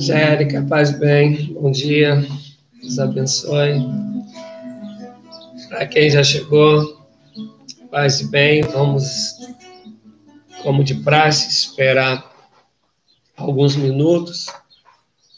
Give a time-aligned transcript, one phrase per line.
[0.00, 2.24] Angélica, paz bem, bom dia,
[2.80, 3.99] Deus abençoe.
[5.80, 7.08] Para quem já chegou,
[7.90, 9.34] paz e bem, vamos,
[10.62, 12.30] como de praxe, esperar
[13.34, 14.44] alguns minutos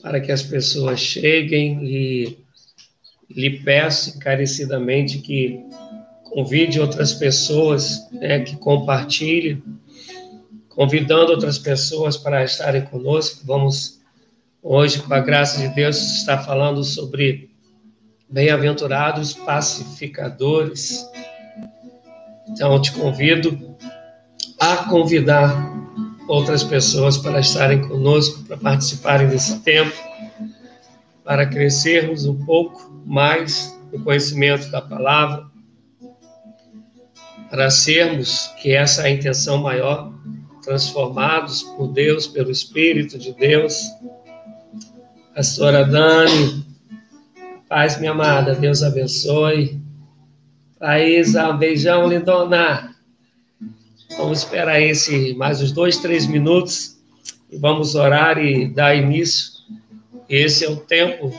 [0.02, 2.38] para que as pessoas cheguem e
[3.30, 5.60] lhe peço encarecidamente que
[6.24, 9.62] convide outras pessoas, né, que compartilhe,
[10.70, 13.46] convidando outras pessoas para estarem conosco.
[13.46, 14.00] Vamos
[14.60, 17.51] hoje, com a graça de Deus, estar falando sobre
[18.32, 21.06] bem-aventurados pacificadores.
[22.48, 23.76] Então, eu te convido
[24.58, 25.70] a convidar
[26.26, 29.94] outras pessoas para estarem conosco, para participarem desse tempo,
[31.22, 35.46] para crescermos um pouco mais no conhecimento da palavra,
[37.50, 40.10] para sermos, que essa é a intenção maior,
[40.62, 43.90] transformados por Deus, pelo Espírito de Deus.
[45.34, 46.71] Pastora Dani,
[47.72, 49.80] paz, minha amada, Deus abençoe.
[50.78, 52.94] Thaisa, um beijão, lindona.
[54.18, 56.98] Vamos esperar esse mais uns dois, três minutos
[57.50, 59.52] e vamos orar e dar início.
[60.28, 61.32] Esse é o tempo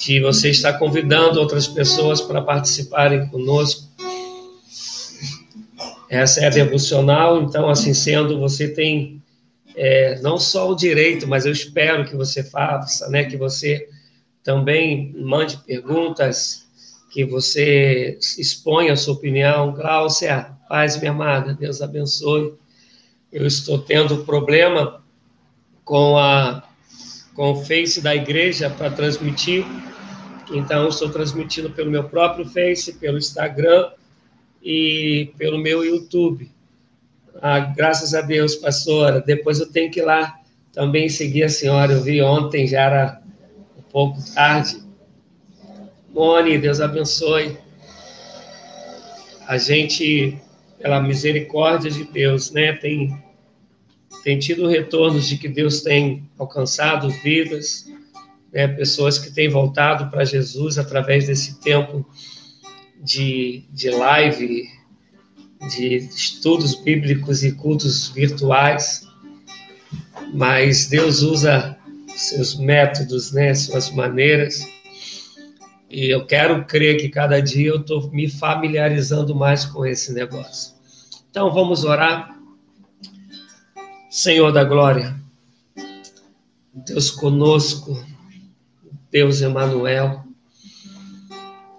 [0.00, 3.86] que você está convidando outras pessoas para participarem conosco
[6.08, 9.22] essa é a devocional, então, assim sendo, você tem
[9.76, 13.24] é, não só o direito, mas eu espero que você faça, né?
[13.24, 13.86] Que você
[14.48, 16.66] também mande perguntas,
[17.10, 19.74] que você exponha a sua opinião.
[19.74, 22.54] Gláucia, paz, minha amada, Deus abençoe.
[23.30, 25.04] Eu estou tendo problema
[25.84, 26.66] com a
[27.34, 29.66] com o Face da igreja para transmitir,
[30.50, 33.90] então estou transmitindo pelo meu próprio Face, pelo Instagram
[34.62, 36.50] e pelo meu YouTube.
[37.42, 39.20] Ah, graças a Deus, pastora.
[39.20, 40.40] Depois eu tenho que ir lá
[40.72, 41.92] também seguir a senhora.
[41.92, 43.27] Eu vi ontem, já era
[43.90, 44.82] pouco tarde.
[46.10, 47.56] Mone, Deus abençoe.
[49.46, 50.38] A gente,
[50.78, 53.16] pela misericórdia de Deus, né, tem,
[54.22, 57.90] tem tido retornos de que Deus tem alcançado vidas,
[58.52, 62.06] né, pessoas que têm voltado para Jesus através desse tempo
[63.02, 64.68] de, de live,
[65.70, 69.06] de estudos bíblicos e cultos virtuais,
[70.32, 71.77] mas Deus usa
[72.18, 74.66] seus métodos, né, suas maneiras,
[75.90, 80.74] e eu quero crer que cada dia eu estou me familiarizando mais com esse negócio.
[81.30, 82.36] Então vamos orar.
[84.10, 85.14] Senhor da glória,
[86.74, 88.02] Deus conosco,
[89.10, 90.28] Deus Emanuel,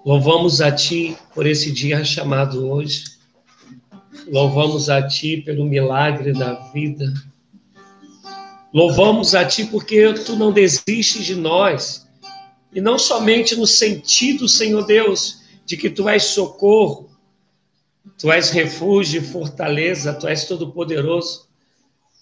[0.06, 3.04] Louvamos a Ti por esse dia chamado hoje.
[4.28, 7.14] Louvamos a Ti pelo milagre da vida.
[8.74, 12.08] Louvamos a Ti porque Tu não desistes de nós.
[12.72, 17.10] E não somente no sentido, Senhor Deus, de que Tu és socorro,
[18.18, 21.48] Tu és refúgio fortaleza, Tu és todo-poderoso,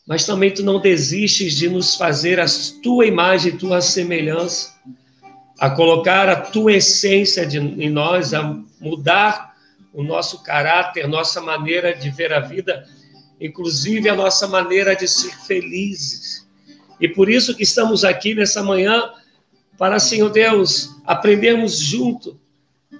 [0.08, 2.46] mas também Tu não desistes de nos fazer a
[2.82, 4.78] Tua imagem Tua semelhança
[5.60, 9.56] a colocar a tua essência de, em nós, a mudar
[9.94, 12.88] o nosso caráter, nossa maneira de ver a vida,
[13.40, 16.48] inclusive a nossa maneira de ser felizes.
[17.00, 19.12] E por isso que estamos aqui nessa manhã,
[19.78, 22.40] para, Senhor Deus, aprendermos junto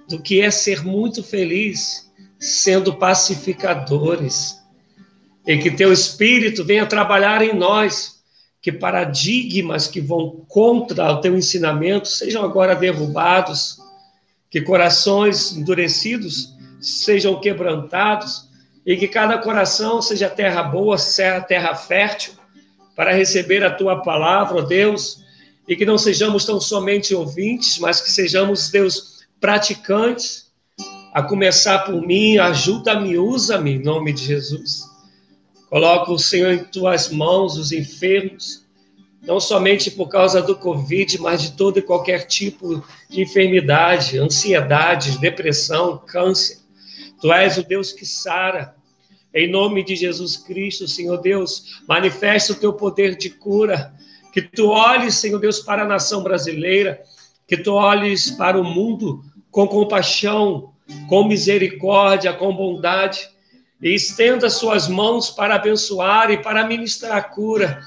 [0.08, 4.56] do que é ser muito feliz, sendo pacificadores.
[5.46, 8.18] E que teu Espírito venha trabalhar em nós
[8.60, 13.78] que paradigmas que vão contra o teu ensinamento sejam agora derrubados,
[14.50, 18.47] que corações endurecidos sejam quebrantados
[18.88, 20.96] e que cada coração seja terra boa,
[21.46, 22.32] terra fértil
[22.96, 25.22] para receber a tua palavra, ó Deus,
[25.68, 30.50] e que não sejamos tão somente ouvintes, mas que sejamos, Deus, praticantes.
[31.12, 34.84] A começar por mim, ajuda-me, usa-me em nome de Jesus.
[35.68, 38.64] Coloca o Senhor em tuas mãos, os enfermos,
[39.20, 45.18] não somente por causa do Covid, mas de todo e qualquer tipo de enfermidade, ansiedade,
[45.18, 46.56] depressão, câncer.
[47.20, 48.77] Tu és o Deus que sara.
[49.34, 53.92] Em nome de Jesus Cristo, Senhor Deus, manifesta o teu poder de cura.
[54.32, 57.02] Que tu olhes, Senhor Deus, para a nação brasileira,
[57.46, 60.72] que tu olhes para o mundo com compaixão,
[61.08, 63.28] com misericórdia, com bondade,
[63.80, 67.80] e estenda suas mãos para abençoar e para ministrar cura,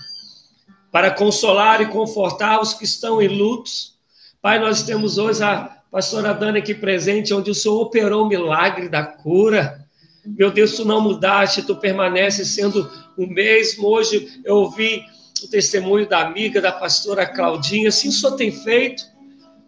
[0.91, 3.95] para consolar e confortar os que estão em lutos.
[4.41, 8.87] Pai, nós temos hoje a pastora Dani aqui presente, onde o Senhor operou o milagre
[8.87, 9.80] da cura.
[10.25, 13.87] Meu Deus, tu não mudaste, tu permaneces sendo o mesmo.
[13.87, 15.03] Hoje eu ouvi
[15.43, 19.03] o testemunho da amiga, da pastora Claudinha, assim o Senhor tem feito,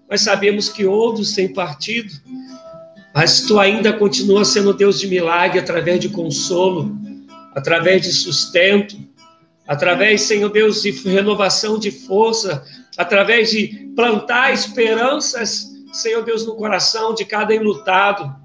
[0.08, 2.14] mas sabemos que outros têm partido.
[3.16, 6.96] Mas tu ainda continua sendo Deus de milagre através de consolo,
[7.56, 8.98] através de sustento,
[9.68, 12.64] através, Senhor Deus, de renovação de força,
[12.98, 18.43] através de plantar esperanças, Senhor Deus, no coração de cada enlutado.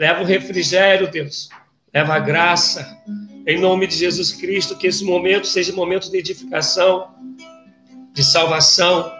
[0.00, 1.50] Leva o refrigério, Deus.
[1.92, 2.98] Leva a graça.
[3.46, 7.08] Em nome de Jesus Cristo, que esse momento seja um momento de edificação,
[8.14, 9.12] de salvação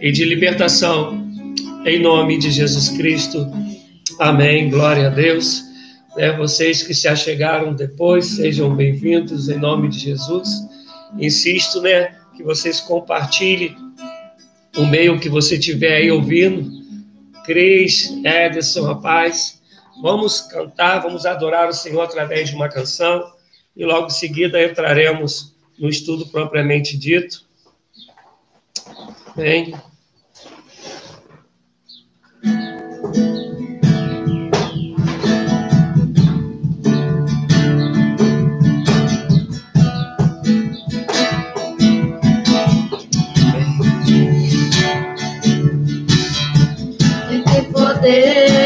[0.00, 1.24] e de libertação.
[1.86, 3.46] Em nome de Jesus Cristo.
[4.18, 4.68] Amém.
[4.68, 5.62] Glória a Deus.
[6.16, 10.48] É, vocês que se achegaram depois, sejam bem-vindos em nome de Jesus.
[11.16, 13.76] Insisto, né, que vocês compartilhem
[14.76, 16.76] o meio que você tiver aí ouvindo.
[17.44, 19.57] Cris, Ederson, rapaz,
[20.02, 23.32] vamos cantar, vamos adorar o Senhor através de uma canção
[23.76, 27.46] e logo em seguida entraremos no estudo propriamente dito.
[29.36, 29.74] Bem.
[48.08, 48.57] sobre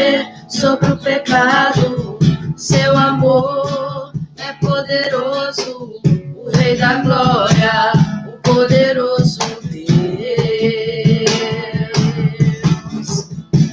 [0.91, 2.17] o pecado.
[2.55, 5.93] Seu amor é poderoso,
[6.35, 7.93] o Rei da Glória,
[8.27, 9.39] o poderoso
[12.93, 13.29] Deus.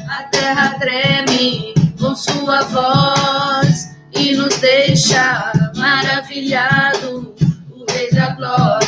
[0.08, 7.34] A terra treme com sua voz e nos deixa maravilhado,
[7.70, 8.79] o Rei da Glória,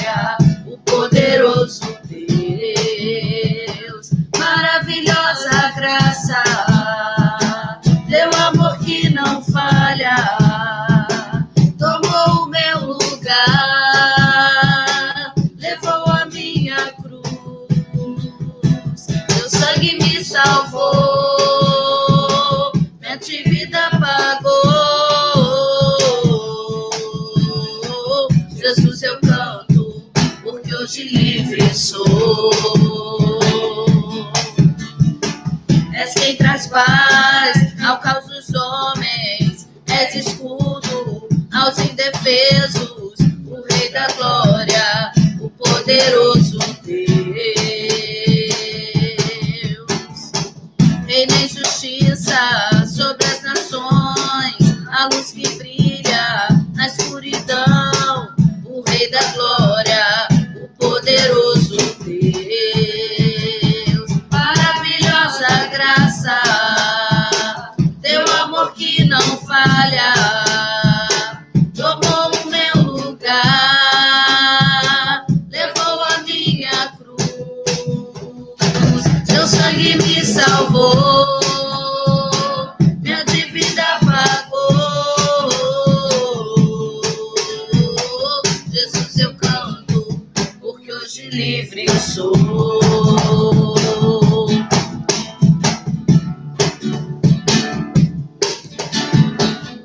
[31.74, 32.50] sou.
[35.94, 43.14] És quem traz paz ao caos dos homens, és escudo aos indefesos,
[43.46, 46.41] o Rei da Glória, o poderoso
[80.32, 81.42] sangue me salvou.
[91.32, 92.32] livre sou.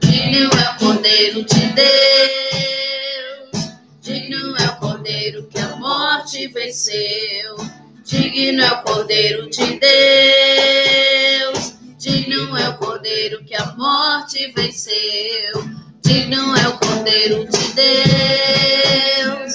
[0.01, 1.89] Digno é o Cordeiro de Deus,
[4.01, 7.76] digno é o Cordeiro que a morte venceu.
[8.07, 9.79] Digno é o Cordeiro de
[11.41, 15.67] Deus, digno é o Cordeiro que a morte venceu.
[16.01, 19.53] Digno é o Cordeiro de Deus,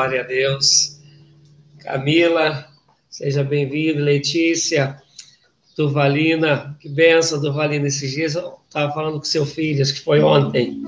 [0.00, 0.98] Glória a Deus.
[1.80, 2.66] Camila,
[3.10, 4.00] seja bem-vinda.
[4.00, 4.96] Letícia,
[5.76, 7.86] Durvalina, que benção, Durvalina.
[7.86, 10.82] Esses dias eu estava falando com seu filho, acho que foi ontem.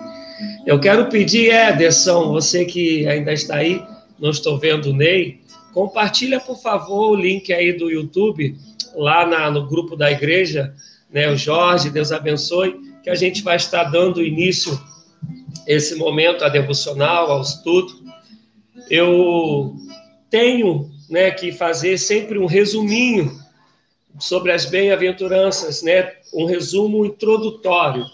[0.64, 3.85] Eu quero pedir, Ederson, você que ainda está aí,
[4.19, 5.42] não estou vendo o Ney,
[5.75, 8.57] compartilha, por favor, o link aí do YouTube,
[8.95, 10.75] lá na, no grupo da igreja,
[11.12, 14.73] né, o Jorge, Deus abençoe, que a gente vai estar dando início
[15.66, 18.01] esse momento a devocional, ao estudo.
[18.93, 19.75] Eu
[20.29, 23.41] tenho né, que fazer sempre um resuminho
[24.19, 28.05] sobre as bem-aventuranças, né, um resumo introdutório.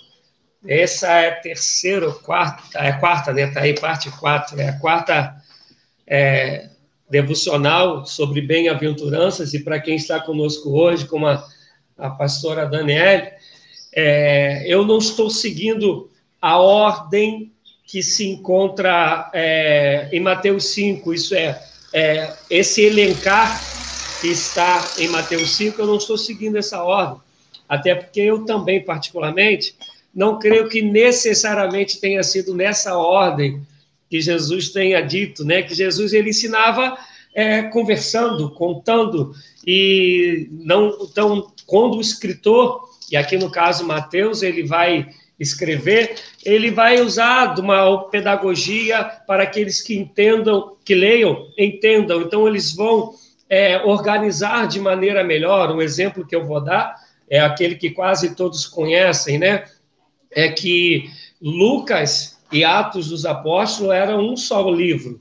[0.64, 3.48] Essa é a terceira, quarta, é a quarta, né?
[3.48, 5.34] Está aí, parte quatro, é a quarta
[6.06, 6.68] é,
[7.10, 11.44] devocional sobre bem-aventuranças, e para quem está conosco hoje, como a,
[11.96, 13.32] a pastora Daniele,
[13.92, 16.08] é, eu não estou seguindo
[16.40, 17.52] a ordem
[17.88, 21.60] que se encontra é, em Mateus 5, isso é,
[21.92, 23.60] é, esse elencar
[24.20, 27.18] que está em Mateus 5, eu não estou seguindo essa ordem,
[27.66, 29.74] até porque eu também, particularmente,
[30.14, 33.62] não creio que necessariamente tenha sido nessa ordem
[34.10, 35.62] que Jesus tenha dito, né?
[35.62, 36.98] Que Jesus ele ensinava
[37.34, 39.34] é, conversando, contando
[39.66, 45.06] e não então quando o escritor e aqui no caso Mateus ele vai
[45.38, 52.22] escrever, ele vai usar de uma pedagogia para aqueles que entendam, que leiam, entendam.
[52.22, 53.14] Então eles vão
[53.48, 55.70] é, organizar de maneira melhor.
[55.70, 56.96] Um exemplo que eu vou dar
[57.30, 59.64] é aquele que quase todos conhecem, né?
[60.30, 61.08] É que
[61.40, 65.20] Lucas e Atos dos Apóstolos eram um só livro.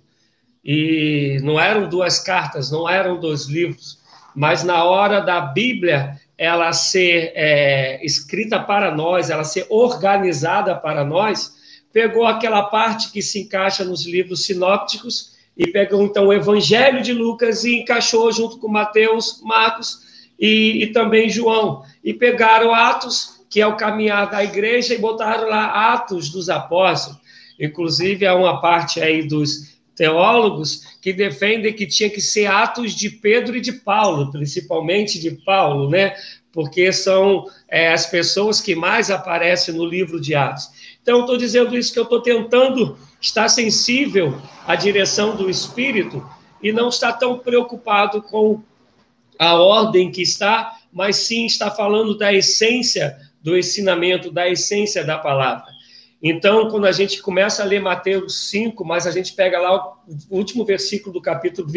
[0.64, 4.00] E não eram duas cartas, não eram dois livros.
[4.36, 11.04] Mas na hora da Bíblia ela ser é, escrita para nós, ela ser organizada para
[11.04, 11.56] nós,
[11.92, 17.12] pegou aquela parte que se encaixa nos livros sinópticos e pegou então o Evangelho de
[17.12, 20.00] Lucas e encaixou junto com Mateus, Marcos
[20.40, 21.84] e, e também João.
[22.04, 27.20] E pegaram Atos, que é o caminhar da igreja, e botaram lá Atos dos Apóstolos.
[27.60, 33.10] Inclusive, há uma parte aí dos teólogos que defendem que tinha que ser Atos de
[33.10, 36.14] Pedro e de Paulo, principalmente de Paulo, né?
[36.54, 40.70] Porque são é, as pessoas que mais aparecem no livro de Atos.
[41.02, 46.24] Então, estou dizendo isso que eu estou tentando estar sensível à direção do Espírito
[46.62, 48.62] e não estar tão preocupado com
[49.40, 55.18] a ordem que está, mas sim está falando da essência do ensinamento, da essência da
[55.18, 55.77] palavra.
[56.22, 59.94] Então, quando a gente começa a ler Mateus 5, mas a gente pega lá
[60.30, 61.68] o último versículo do capítulo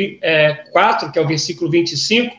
[0.72, 2.34] 4, que é o versículo 25,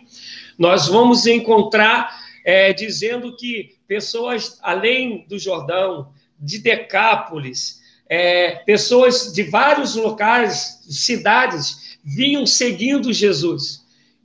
[0.58, 7.80] nós vamos encontrar é, dizendo que pessoas além do Jordão, de Decápolis,
[8.10, 13.81] é, pessoas de vários locais, cidades, vinham seguindo Jesus.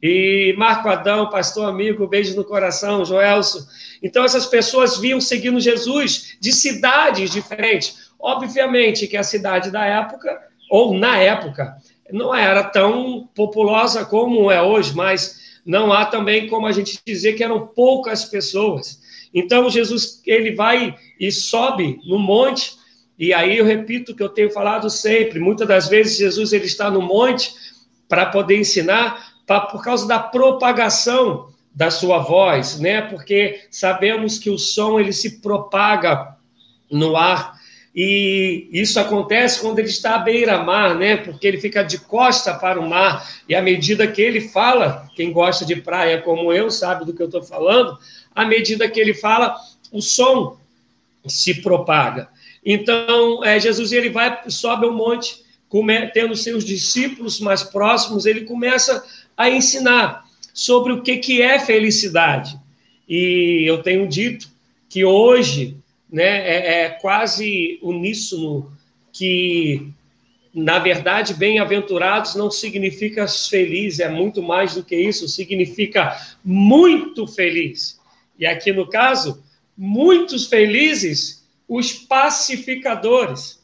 [0.09, 3.67] E Marco Adão, pastor amigo, beijo no coração, Joelso.
[4.01, 8.13] Então, essas pessoas vinham seguindo Jesus de cidades diferentes.
[8.17, 11.77] Obviamente que a cidade da época, ou na época,
[12.13, 17.33] não era tão populosa como é hoje, mas não há também como a gente dizer
[17.33, 19.01] que eram poucas pessoas.
[19.35, 22.77] Então, Jesus, ele vai e sobe no monte,
[23.19, 26.67] e aí eu repito o que eu tenho falado sempre, muitas das vezes Jesus ele
[26.67, 27.53] está no monte
[28.09, 33.03] para poder ensinar, pra, por causa da propagação da sua voz, né?
[33.03, 36.37] Porque sabemos que o som ele se propaga
[36.91, 37.57] no ar
[37.95, 41.17] e isso acontece quando ele está à beira-mar, né?
[41.17, 45.33] Porque ele fica de costa para o mar e à medida que ele fala, quem
[45.33, 47.99] gosta de praia como eu sabe do que eu estou falando,
[48.35, 49.57] à medida que ele fala,
[49.91, 50.59] o som
[51.27, 52.29] se propaga.
[52.65, 58.43] Então, é, Jesus ele vai sobe ao monte, come, tendo seus discípulos mais próximos, ele
[58.43, 59.03] começa
[59.37, 60.25] a ensinar
[60.55, 62.59] sobre o que, que é felicidade.
[63.09, 64.49] E eu tenho dito
[64.89, 65.77] que hoje
[66.11, 68.73] né, é, é quase uníssono
[69.13, 69.93] que,
[70.55, 78.01] na verdade, bem-aventurados não significa feliz, é muito mais do que isso, significa muito feliz.
[78.39, 79.43] E aqui no caso,
[79.77, 83.63] muitos felizes, os pacificadores.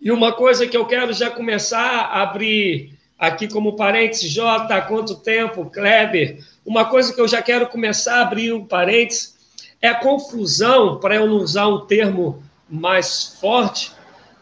[0.00, 4.82] E uma coisa que eu quero já começar a abrir aqui como parênteses, Jota, há
[4.82, 6.44] quanto tempo, Kleber?
[6.66, 9.36] Uma coisa que eu já quero começar a abrir um parênteses
[9.80, 13.92] é a confusão, para eu não usar um termo mais forte,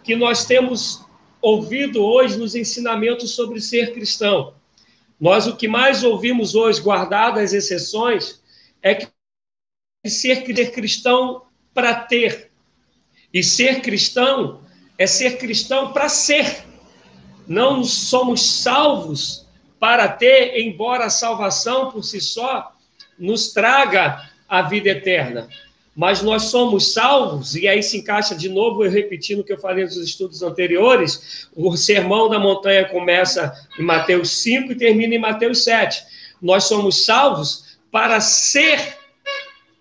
[0.03, 1.05] que nós temos
[1.43, 4.55] ouvido hoje nos ensinamentos sobre ser cristão.
[5.21, 8.41] Nós o que mais ouvimos hoje, guardadas as exceções,
[8.83, 9.07] é que
[10.07, 11.43] ser cristão
[11.75, 12.51] para ter.
[13.31, 14.63] E ser cristão
[14.97, 16.70] é ser cristão para ser
[17.51, 19.45] não somos salvos
[19.81, 22.71] para ter, embora a salvação por si só
[23.19, 25.49] nos traga a vida eterna.
[25.97, 29.59] Mas nós somos salvos, e aí se encaixa de novo, eu repetindo o que eu
[29.59, 35.19] falei nos estudos anteriores, o sermão da montanha começa em Mateus 5 e termina em
[35.19, 36.05] Mateus 7.
[36.41, 38.97] Nós somos salvos para ser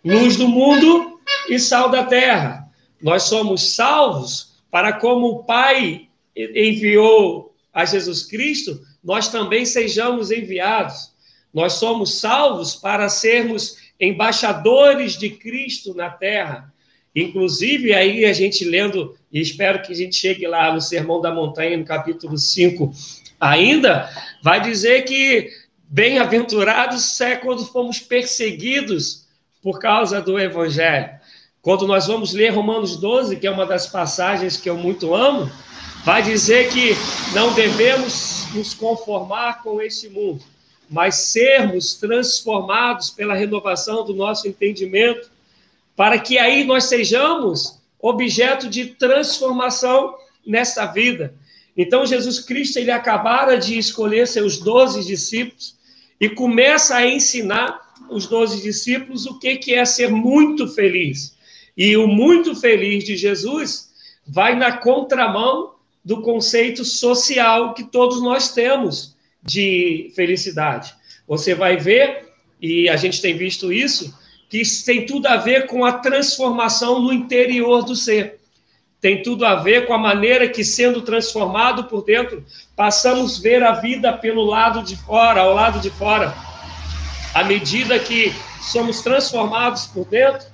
[0.03, 2.67] luz do mundo e sal da terra.
[2.99, 11.11] Nós somos salvos para, como o Pai enviou a Jesus Cristo, nós também sejamos enviados.
[11.53, 16.71] Nós somos salvos para sermos embaixadores de Cristo na terra.
[17.15, 21.33] Inclusive, aí a gente lendo, e espero que a gente chegue lá no Sermão da
[21.33, 22.91] Montanha, no capítulo 5,
[23.39, 24.09] ainda,
[24.43, 25.49] vai dizer que
[25.81, 29.27] bem-aventurados é quando fomos perseguidos
[29.61, 31.09] por causa do Evangelho.
[31.61, 35.51] Quando nós vamos ler Romanos 12, que é uma das passagens que eu muito amo,
[36.03, 36.95] vai dizer que
[37.33, 40.43] não devemos nos conformar com este mundo,
[40.89, 45.29] mas sermos transformados pela renovação do nosso entendimento,
[45.95, 50.15] para que aí nós sejamos objeto de transformação
[50.45, 51.33] nessa vida.
[51.75, 55.75] Então, Jesus Cristo, ele acabara de escolher seus doze discípulos
[56.19, 57.79] e começa a ensinar
[58.09, 61.35] os doze discípulos o que, que é ser muito feliz.
[61.77, 63.89] E o muito feliz de Jesus
[64.27, 70.93] vai na contramão do conceito social que todos nós temos de felicidade.
[71.27, 72.29] Você vai ver,
[72.61, 74.17] e a gente tem visto isso,
[74.49, 78.39] que tem tudo a ver com a transformação no interior do ser.
[78.99, 82.43] Tem tudo a ver com a maneira que, sendo transformado por dentro,
[82.75, 86.33] passamos a ver a vida pelo lado de fora, ao lado de fora.
[87.33, 90.47] À medida que somos transformados por dentro,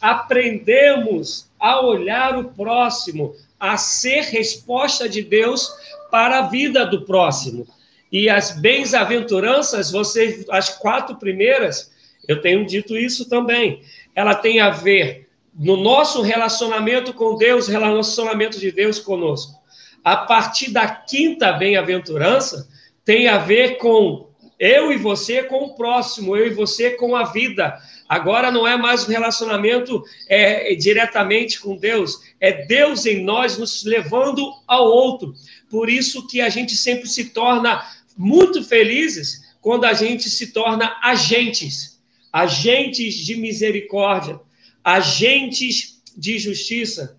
[0.00, 5.70] aprendemos a olhar o próximo, a ser resposta de Deus
[6.10, 7.66] para a vida do próximo.
[8.10, 11.92] E as bens-aventuranças, você, as quatro primeiras,
[12.28, 13.82] eu tenho dito isso também,
[14.14, 19.60] ela tem a ver no nosso relacionamento com Deus, relacionamento de Deus conosco.
[20.02, 22.68] A partir da quinta bem-aventurança,
[23.04, 27.24] tem a ver com eu e você com o próximo, eu e você com a
[27.24, 27.78] vida.
[28.08, 33.84] Agora não é mais um relacionamento é, diretamente com Deus, é Deus em nós nos
[33.84, 35.34] levando ao outro.
[35.70, 37.84] Por isso que a gente sempre se torna
[38.16, 42.00] muito felizes quando a gente se torna agentes,
[42.32, 44.38] agentes de misericórdia,
[44.84, 47.16] agentes de justiça,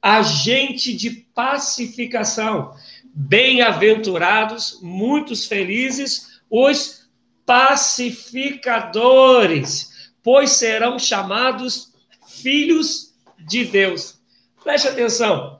[0.00, 2.74] agente de pacificação.
[3.14, 7.08] Bem-aventurados, muitos felizes, os
[7.44, 11.94] pacificadores, pois serão chamados
[12.26, 14.20] filhos de Deus.
[14.62, 15.56] Preste atenção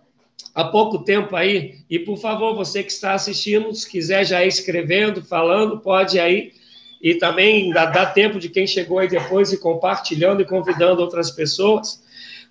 [0.57, 4.49] há pouco tempo aí, e por favor, você que está assistindo, se quiser já ir
[4.49, 6.53] escrevendo, falando, pode aí,
[7.01, 11.31] e também dá, dá tempo de quem chegou aí depois e compartilhando e convidando outras
[11.31, 12.03] pessoas.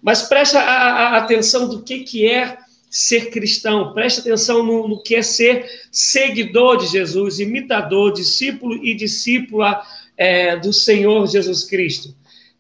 [0.04, 2.60] Mas preste a, a atenção do que, que é
[2.96, 8.94] ser cristão, preste atenção no, no, que é ser seguidor de Jesus, imitador, discípulo e
[8.94, 12.16] discípula é, do Senhor Jesus Cristo.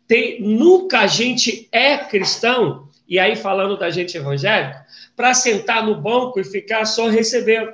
[0.05, 5.95] Tem, nunca a gente é cristão, e aí falando da gente evangélica, para sentar no
[5.95, 7.71] banco e ficar só recebendo.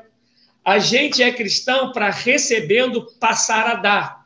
[0.63, 4.21] A gente é cristão para recebendo passar a dar.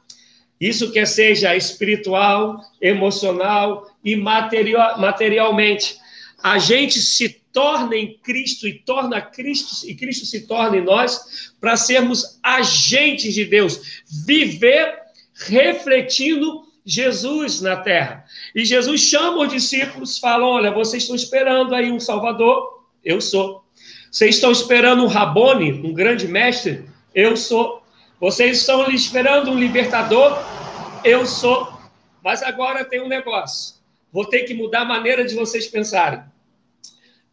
[0.60, 5.96] Isso quer seja espiritual, emocional e material, materialmente.
[6.44, 11.54] A gente se torna em Cristo e torna Cristo e Cristo se torna em nós
[11.60, 15.00] para sermos agentes de Deus, viver
[15.34, 18.26] refletindo Jesus na terra.
[18.54, 23.64] E Jesus chama os discípulos, fala: "Olha, vocês estão esperando aí um Salvador, eu sou.
[24.12, 26.86] Vocês estão esperando um Rabone, um grande mestre?
[27.14, 27.82] Eu sou.
[28.20, 30.38] Vocês estão esperando um libertador?
[31.06, 31.74] Eu sou.
[32.22, 33.76] Mas agora tem um negócio.
[34.12, 36.22] Vou ter que mudar a maneira de vocês pensarem.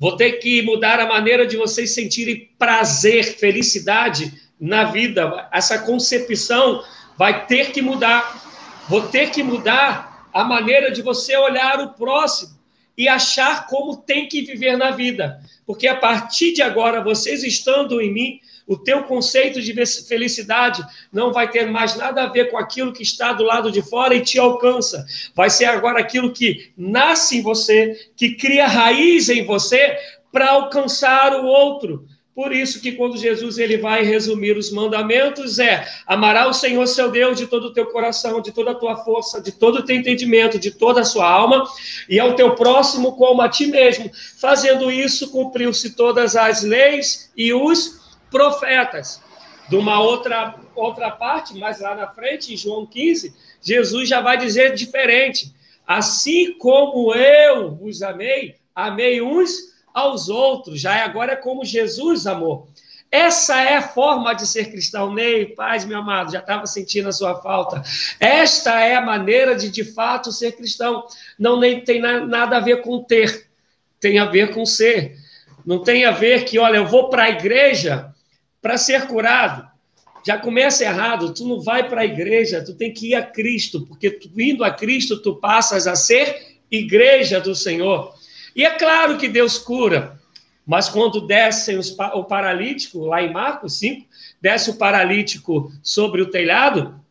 [0.02, 5.48] Vou ter que mudar a maneira de vocês sentirem prazer, felicidade na vida.
[5.52, 6.82] Essa concepção
[7.16, 8.42] vai ter que mudar.
[8.88, 12.50] Vou ter que mudar a maneira de você olhar o próximo
[12.98, 15.40] e achar como tem que viver na vida.
[15.64, 19.74] Porque a partir de agora, vocês estando em mim, o teu conceito de
[20.06, 23.82] felicidade não vai ter mais nada a ver com aquilo que está do lado de
[23.82, 25.04] fora e te alcança.
[25.34, 29.96] Vai ser agora aquilo que nasce em você, que cria raiz em você
[30.30, 32.06] para alcançar o outro.
[32.34, 37.10] Por isso que quando Jesus ele vai resumir os mandamentos é: amará o Senhor seu
[37.10, 39.94] Deus de todo o teu coração, de toda a tua força, de todo o teu
[39.94, 41.62] entendimento, de toda a sua alma,
[42.08, 44.10] e ao teu próximo como a ti mesmo.
[44.40, 48.01] Fazendo isso, cumpriu-se todas as leis e os
[48.32, 49.22] profetas.
[49.68, 54.36] De uma outra outra parte, mais lá na frente, em João 15, Jesus já vai
[54.36, 55.54] dizer diferente.
[55.86, 60.80] Assim como eu vos amei, amei uns aos outros.
[60.80, 62.68] Já é agora é como Jesus amou.
[63.10, 65.12] Essa é a forma de ser cristão.
[65.12, 67.82] Ney, paz, meu amado, já estava sentindo a sua falta.
[68.18, 71.06] Esta é a maneira de, de fato, ser cristão.
[71.38, 73.48] Não nem tem nada a ver com ter,
[74.00, 75.18] tem a ver com ser.
[75.64, 78.11] Não tem a ver que, olha, eu vou para a igreja
[78.62, 79.70] para ser curado.
[80.24, 83.84] Já começa errado, tu não vai para a igreja, tu tem que ir a Cristo,
[83.86, 88.14] porque tu, indo a Cristo, tu passas a ser igreja do Senhor.
[88.54, 90.18] E é claro que Deus cura,
[90.64, 91.76] mas quando desce
[92.14, 94.06] o paralítico, lá em Marcos 5,
[94.40, 97.02] desce o paralítico sobre o telhado,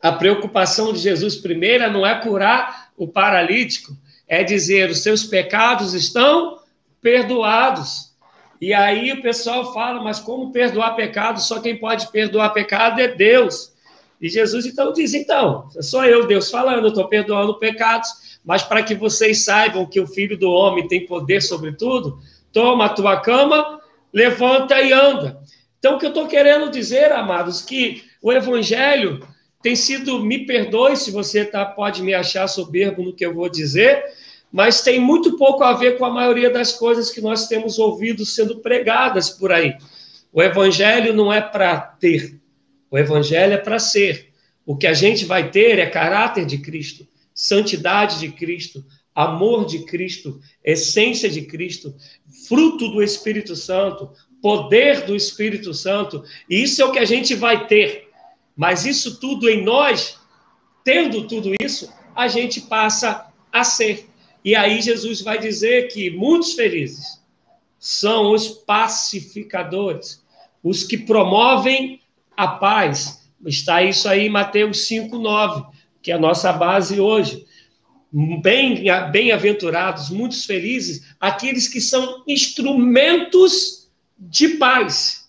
[0.00, 5.92] a preocupação de Jesus primeira não é curar o paralítico, é dizer: os seus pecados
[5.92, 6.58] estão
[7.00, 8.13] perdoados.
[8.60, 11.40] E aí o pessoal fala, mas como perdoar pecado?
[11.40, 13.72] Só quem pode perdoar pecado é Deus.
[14.20, 18.82] E Jesus então diz: então, sou eu, Deus, falando, eu estou perdoando pecados, mas para
[18.82, 22.18] que vocês saibam que o Filho do Homem tem poder sobre tudo,
[22.52, 23.80] toma a tua cama,
[24.12, 25.40] levanta e anda.
[25.78, 29.20] Então, o que eu estou querendo dizer, amados, que o Evangelho
[29.62, 33.48] tem sido, me perdoe se você tá, pode me achar soberbo no que eu vou
[33.48, 34.02] dizer,
[34.54, 38.24] mas tem muito pouco a ver com a maioria das coisas que nós temos ouvido
[38.24, 39.76] sendo pregadas por aí.
[40.32, 42.40] O Evangelho não é para ter,
[42.88, 44.32] o Evangelho é para ser.
[44.64, 49.80] O que a gente vai ter é caráter de Cristo, santidade de Cristo, amor de
[49.80, 51.92] Cristo, essência de Cristo,
[52.46, 54.08] fruto do Espírito Santo,
[54.40, 56.22] poder do Espírito Santo.
[56.48, 58.08] E isso é o que a gente vai ter.
[58.54, 60.16] Mas isso tudo em nós,
[60.84, 64.13] tendo tudo isso, a gente passa a ser.
[64.44, 67.22] E aí Jesus vai dizer que muitos felizes
[67.78, 70.22] são os pacificadores,
[70.62, 72.00] os que promovem
[72.36, 73.26] a paz.
[73.46, 75.66] Está isso aí em Mateus 5:9,
[76.02, 77.46] que é a nossa base hoje.
[78.42, 85.28] Bem, bem-aventurados, muitos felizes, aqueles que são instrumentos de paz.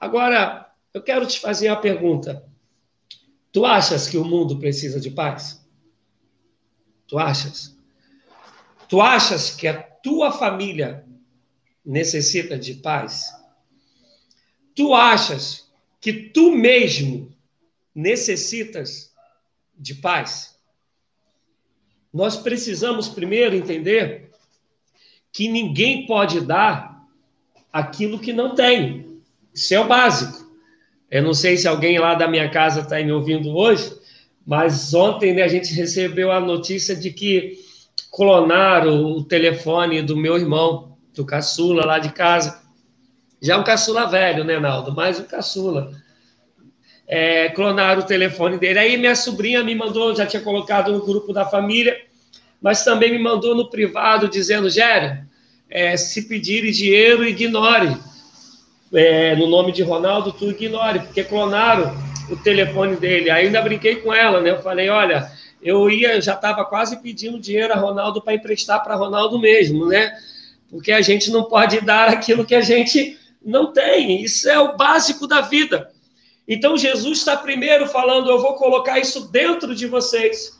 [0.00, 2.44] Agora, eu quero te fazer uma pergunta.
[3.52, 5.64] Tu achas que o mundo precisa de paz?
[7.06, 7.71] Tu achas?
[8.92, 11.06] Tu achas que a tua família
[11.82, 13.24] necessita de paz?
[14.74, 17.34] Tu achas que tu mesmo
[17.94, 19.10] necessitas
[19.74, 20.58] de paz?
[22.12, 24.30] Nós precisamos primeiro entender
[25.32, 27.02] que ninguém pode dar
[27.72, 29.22] aquilo que não tem.
[29.54, 30.54] Isso é o básico.
[31.10, 33.90] Eu não sei se alguém lá da minha casa está me ouvindo hoje,
[34.46, 37.71] mas ontem né, a gente recebeu a notícia de que
[38.10, 42.62] clonaram o telefone do meu irmão, do caçula lá de casa.
[43.40, 44.94] Já um caçula velho, né, Naldo?
[44.94, 45.90] Mais um caçula.
[47.06, 48.78] É, clonaram o telefone dele.
[48.78, 51.96] Aí minha sobrinha me mandou, já tinha colocado no grupo da família,
[52.60, 55.26] mas também me mandou no privado dizendo, Gério,
[55.68, 57.96] é, se pedirem dinheiro, ignore.
[58.94, 61.96] É, no nome de Ronaldo, tu ignore, porque clonaram
[62.30, 63.30] o telefone dele.
[63.30, 64.50] Aí ainda brinquei com ela, né?
[64.50, 65.30] Eu falei, olha,
[65.62, 70.12] eu ia, já estava quase pedindo dinheiro a Ronaldo para emprestar para Ronaldo mesmo, né?
[70.68, 74.22] Porque a gente não pode dar aquilo que a gente não tem.
[74.22, 75.90] Isso é o básico da vida.
[76.48, 80.58] Então Jesus está primeiro falando: eu vou colocar isso dentro de vocês.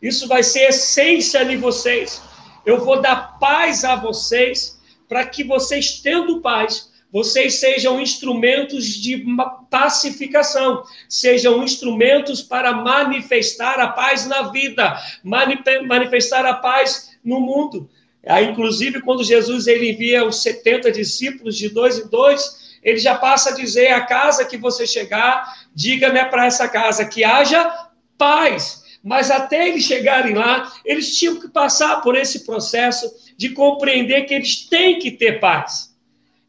[0.00, 2.22] Isso vai ser essência de vocês.
[2.64, 9.24] Eu vou dar paz a vocês, para que vocês, tendo paz, vocês sejam instrumentos de
[9.70, 17.88] pacificação, sejam instrumentos para manifestar a paz na vida, manifestar a paz no mundo.
[18.26, 23.14] Aí, inclusive, quando Jesus ele envia os 70 discípulos de dois em dois, ele já
[23.14, 27.72] passa a dizer: a casa que você chegar, diga né, para essa casa que haja
[28.18, 28.82] paz.
[29.04, 34.34] Mas até eles chegarem lá, eles tinham que passar por esse processo de compreender que
[34.34, 35.93] eles têm que ter paz.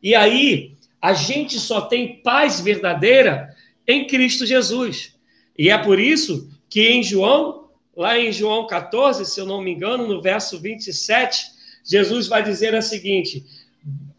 [0.06, 3.50] E aí, a gente só tem paz verdadeira
[3.88, 5.16] em Cristo Jesus.
[5.58, 9.72] E é por isso que em João, lá em João 14, se eu não me
[9.72, 11.48] engano, no verso 27,
[11.84, 13.44] Jesus vai dizer a seguinte: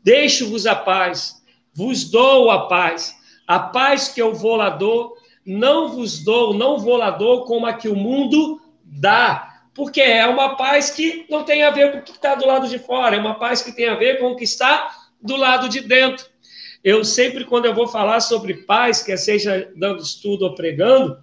[0.03, 1.41] Deixo-vos a paz,
[1.73, 3.15] vos dou a paz.
[3.47, 7.65] A paz que eu vou lá dou, não vos dou, não vou lá dou como
[7.65, 9.61] a que o mundo dá.
[9.73, 12.69] Porque é uma paz que não tem a ver com o que está do lado
[12.69, 15.69] de fora, é uma paz que tem a ver com o que está do lado
[15.69, 16.27] de dentro.
[16.83, 21.19] Eu sempre, quando eu vou falar sobre paz, quer seja dando estudo ou pregando,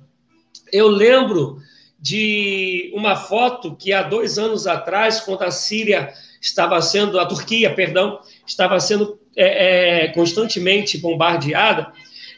[0.71, 1.59] eu lembro
[1.99, 7.73] de uma foto que há dois anos atrás, quando a Síria estava sendo, a Turquia,
[7.73, 11.93] perdão, estava sendo é, é, constantemente bombardeada,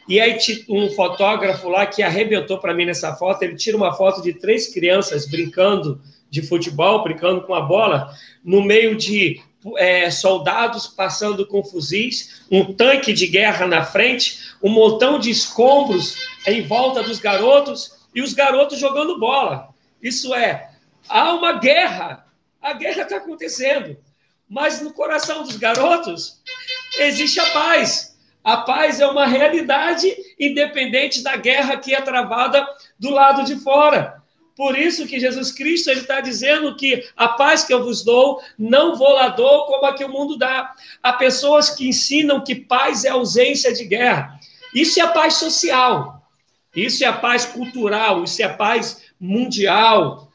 [0.08, 0.38] E aí
[0.68, 4.72] um fotógrafo lá que arrebentou para mim nessa foto, ele tira uma foto de três
[4.72, 8.08] crianças brincando de futebol, brincando com a bola,
[8.44, 9.40] no meio de
[9.76, 16.16] é, soldados passando com fuzis, um tanque de guerra na frente, um montão de escombros
[16.46, 19.68] em volta dos garotos e os garotos jogando bola.
[20.02, 20.70] Isso é,
[21.08, 22.26] há uma guerra,
[22.60, 23.96] a guerra está acontecendo,
[24.48, 26.40] mas no coração dos garotos
[26.98, 28.16] existe a paz.
[28.44, 30.06] A paz é uma realidade
[30.38, 32.64] independente da guerra que é travada
[32.96, 34.15] do lado de fora.
[34.56, 38.40] Por isso que Jesus Cristo ele está dizendo que a paz que eu vos dou,
[38.58, 40.72] não vou lá dou como a que o mundo dá.
[41.02, 44.40] Há pessoas que ensinam que paz é ausência de guerra.
[44.74, 46.22] Isso é a paz social.
[46.74, 48.24] Isso é a paz cultural.
[48.24, 50.32] Isso é a paz mundial.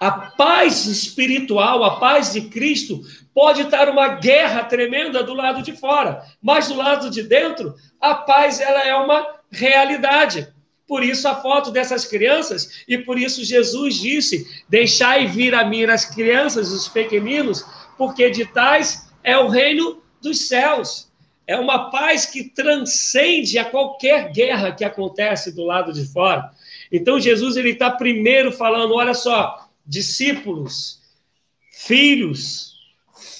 [0.00, 3.00] A paz espiritual, a paz de Cristo,
[3.34, 8.14] pode estar uma guerra tremenda do lado de fora, mas do lado de dentro, a
[8.14, 10.53] paz ela é uma realidade.
[10.86, 15.84] Por isso a foto dessas crianças, e por isso Jesus disse: Deixai vir a mim
[15.84, 17.64] as crianças, os pequeninos,
[17.96, 21.10] porque de tais é o reino dos céus.
[21.46, 26.50] É uma paz que transcende a qualquer guerra que acontece do lado de fora.
[26.92, 31.00] Então Jesus ele está primeiro falando: olha só, discípulos,
[31.70, 32.74] filhos,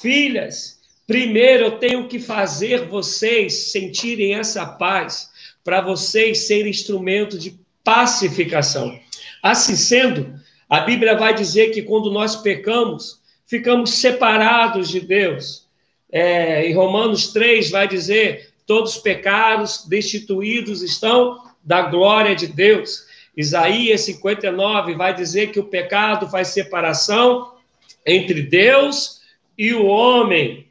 [0.01, 5.31] filhas, primeiro eu tenho que fazer vocês sentirem essa paz
[5.65, 9.01] para vocês serem instrumento de pacificação.
[9.43, 15.67] Assim sendo, a Bíblia vai dizer que quando nós pecamos, ficamos separados de Deus.
[16.13, 23.07] É, em Romanos 3 vai dizer: todos pecados destituídos estão da glória de Deus.
[23.37, 27.53] Isaías 59 vai dizer que o pecado faz separação
[28.07, 29.21] entre Deus
[29.59, 30.67] e o homem.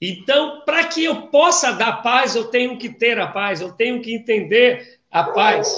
[0.00, 4.00] Então, para que eu possa dar paz, eu tenho que ter a paz, eu tenho
[4.00, 5.74] que entender a paz.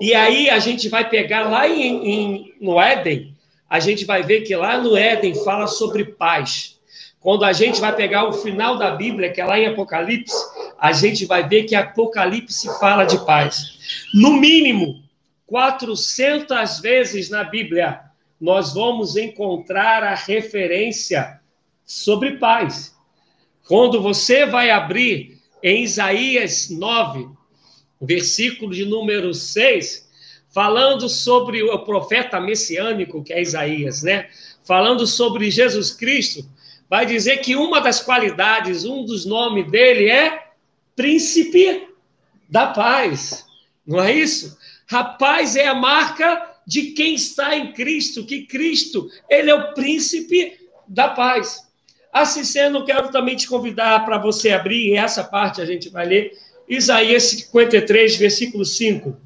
[0.00, 3.36] E aí a gente vai pegar lá em, em, no Éden,
[3.70, 6.78] a gente vai ver que lá no Éden fala sobre paz.
[7.20, 10.34] Quando a gente vai pegar o final da Bíblia, que é lá em Apocalipse,
[10.76, 13.78] a gente vai ver que Apocalipse fala de paz.
[14.12, 15.00] No mínimo,
[15.46, 18.00] 400 vezes na Bíblia,
[18.40, 21.40] nós vamos encontrar a referência
[21.84, 22.91] sobre paz.
[23.66, 27.28] Quando você vai abrir em Isaías 9,
[28.00, 30.10] versículo de número 6,
[30.52, 34.28] falando sobre o profeta messiânico, que é Isaías, né?
[34.64, 36.44] Falando sobre Jesus Cristo,
[36.90, 40.48] vai dizer que uma das qualidades, um dos nomes dele é
[40.94, 41.88] príncipe
[42.48, 43.46] da paz.
[43.86, 44.58] Não é isso?
[44.86, 50.58] Rapaz é a marca de quem está em Cristo, que Cristo, ele é o príncipe
[50.86, 51.71] da paz.
[52.12, 56.04] Assim sendo, quero também te convidar para você abrir, e essa parte a gente vai
[56.04, 56.32] ler,
[56.68, 59.16] Isaías 53, versículo 5.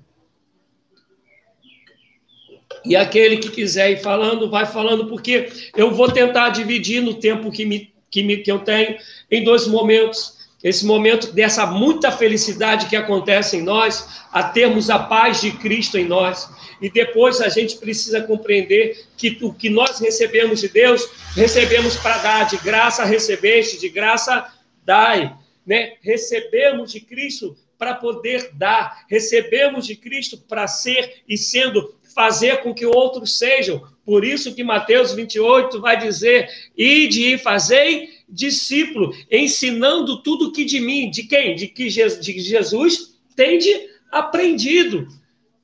[2.85, 7.51] E aquele que quiser ir falando, vai falando, porque eu vou tentar dividir no tempo
[7.51, 8.97] que, me, que, me, que eu tenho
[9.29, 10.37] em dois momentos.
[10.63, 15.99] Esse momento dessa muita felicidade que acontece em nós, a termos a paz de Cristo
[15.99, 16.49] em nós
[16.81, 22.19] e depois a gente precisa compreender que o que nós recebemos de Deus, recebemos para
[22.19, 24.53] dar, de graça recebeste, de graça
[24.85, 25.37] dai,
[25.67, 25.95] né?
[26.01, 32.73] Recebemos de Cristo para poder dar, recebemos de Cristo para ser e sendo fazer com
[32.73, 33.87] que outros sejam.
[34.05, 40.81] Por isso que Mateus 28 vai dizer: "Ide e fazei discípulo, ensinando tudo que de
[40.81, 41.55] mim, de quem?
[41.55, 43.69] De que de Jesus tende
[44.11, 45.07] aprendido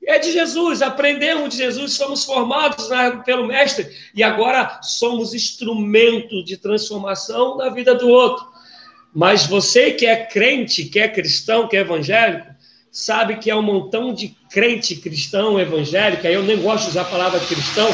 [0.05, 2.89] é de Jesus, aprendemos de Jesus, somos formados
[3.25, 8.45] pelo Mestre e agora somos instrumento de transformação na vida do outro.
[9.13, 12.47] Mas você que é crente, que é cristão, que é evangélico,
[12.91, 17.05] sabe que é um montão de crente cristão evangélico, eu nem gosto de usar a
[17.05, 17.89] palavra cristão,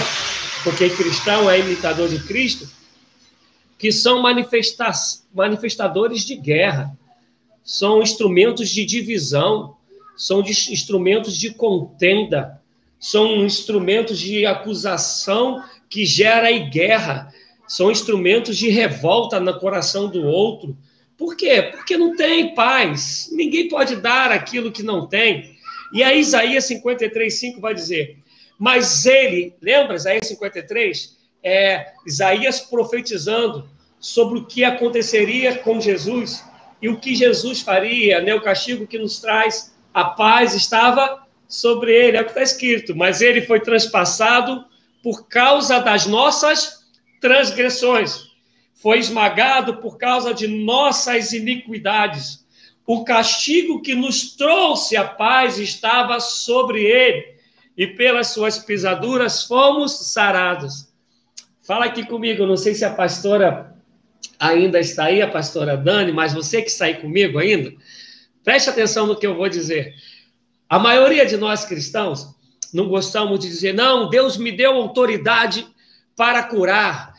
[0.64, 2.68] porque cristão é imitador de Cristo,
[3.78, 4.92] que são manifesta
[5.34, 6.92] manifestadores de guerra,
[7.64, 9.78] são instrumentos de divisão,
[10.20, 12.62] são de instrumentos de contenda,
[13.00, 17.34] são instrumentos de acusação que gera guerra,
[17.66, 20.78] são instrumentos de revolta no coração do outro.
[21.18, 21.70] Por quê?
[21.72, 23.30] Porque não tem paz.
[23.32, 25.56] Ninguém pode dar aquilo que não tem.
[25.94, 28.18] E aí Isaías 53:5 vai dizer:
[28.58, 31.18] "Mas ele, lembra Isaías 53?
[31.42, 36.44] É Isaías profetizando sobre o que aconteceria com Jesus
[36.82, 38.36] e o que Jesus faria, né?
[38.36, 42.96] O castigo que nos traz a paz estava sobre ele, é o que está escrito,
[42.96, 44.66] mas ele foi transpassado
[45.04, 46.86] por causa das nossas
[47.20, 48.30] transgressões,
[48.76, 52.48] foi esmagado por causa de nossas iniquidades.
[52.86, 57.36] o castigo que nos trouxe a paz estava sobre ele,
[57.78, 60.92] e pelas suas pisaduras fomos sarados.
[61.62, 63.76] Fala aqui comigo, não sei se a pastora
[64.40, 67.72] ainda está aí, a pastora Dani, mas você que está aí comigo ainda,
[68.44, 69.94] preste atenção no que eu vou dizer.
[70.68, 72.36] A maioria de nós cristãos
[72.74, 75.68] não gostamos de dizer, não, Deus me deu autoridade
[76.16, 77.14] para curar.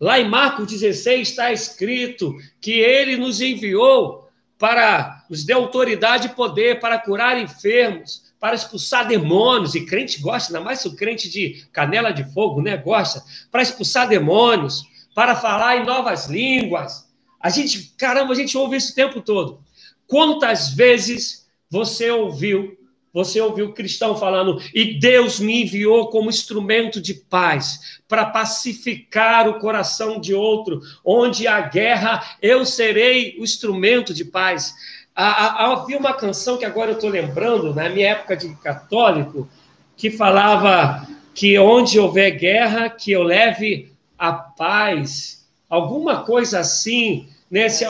[0.00, 6.34] Lá em Marcos 16 está escrito que ele nos enviou para nos deu autoridade e
[6.34, 11.64] poder para curar enfermos, para expulsar demônios, e crente gosta, ainda mais o crente de
[11.72, 12.76] canela de fogo, né?
[12.76, 17.08] Gosta, para expulsar demônios, para falar em novas línguas.
[17.40, 19.60] A gente, caramba, a gente ouve isso o tempo todo.
[20.06, 22.76] Quantas vezes você ouviu
[23.12, 29.58] você ouviu cristão falando, e Deus me enviou como instrumento de paz, para pacificar o
[29.58, 34.74] coração de outro, onde a guerra eu serei o instrumento de paz.
[35.14, 39.46] Havia uma canção que agora eu estou lembrando, na minha época de católico,
[39.94, 47.68] que falava que onde houver guerra, que eu leve a paz, alguma coisa assim, né?
[47.68, 47.84] Se,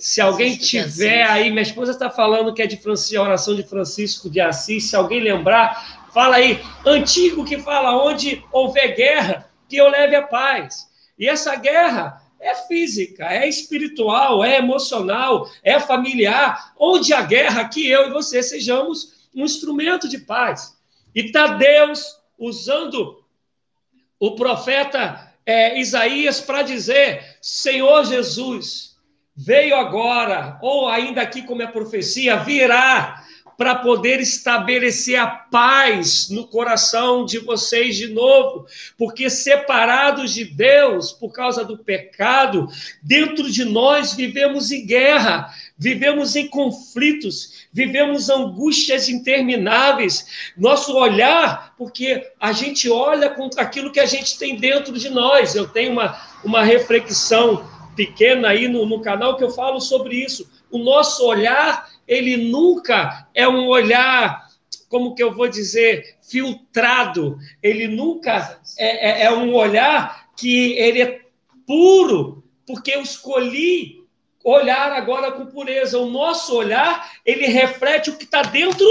[0.00, 4.28] se alguém tiver aí, minha esposa está falando que é de Francisco, oração de Francisco
[4.28, 9.88] de Assis, se alguém lembrar, fala aí, antigo que fala, onde houver guerra, que eu
[9.88, 10.90] leve a paz.
[11.16, 17.88] E essa guerra é física, é espiritual, é emocional, é familiar, onde a guerra, que
[17.88, 20.76] eu e você sejamos um instrumento de paz.
[21.14, 23.22] E está Deus usando
[24.18, 28.95] o profeta é, Isaías para dizer: Senhor Jesus,
[29.36, 33.22] veio agora, ou ainda aqui como é profecia, virá
[33.56, 38.66] para poder estabelecer a paz no coração de vocês de novo,
[38.98, 42.68] porque separados de Deus por causa do pecado,
[43.02, 50.52] dentro de nós vivemos em guerra, vivemos em conflitos, vivemos angústias intermináveis.
[50.56, 55.54] Nosso olhar, porque a gente olha contra aquilo que a gente tem dentro de nós.
[55.54, 60.48] Eu tenho uma, uma reflexão pequena aí no, no canal que eu falo sobre isso.
[60.70, 64.46] O nosso olhar, ele nunca é um olhar,
[64.88, 67.38] como que eu vou dizer, filtrado.
[67.62, 71.20] Ele nunca é, é, é um olhar que ele é
[71.66, 74.04] puro, porque eu escolhi
[74.44, 75.98] olhar agora com pureza.
[75.98, 78.86] O nosso olhar, ele reflete o que está dentro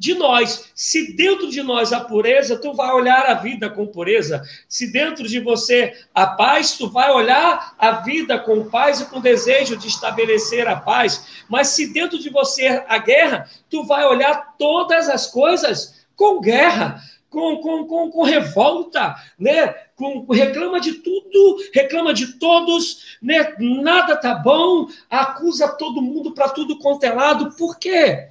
[0.00, 0.72] de nós.
[0.74, 4.42] Se dentro de nós a pureza, tu vai olhar a vida com pureza.
[4.66, 9.20] Se dentro de você a paz, tu vai olhar a vida com paz e com
[9.20, 11.44] desejo de estabelecer a paz.
[11.50, 17.02] Mas se dentro de você a guerra, tu vai olhar todas as coisas com guerra.
[17.28, 19.68] Com, com, com, com revolta, né?
[19.94, 23.54] Com, reclama de tudo, reclama de todos, né?
[23.60, 27.54] Nada tá bom, acusa todo mundo para tudo quanto é lado.
[27.56, 28.30] Por quê?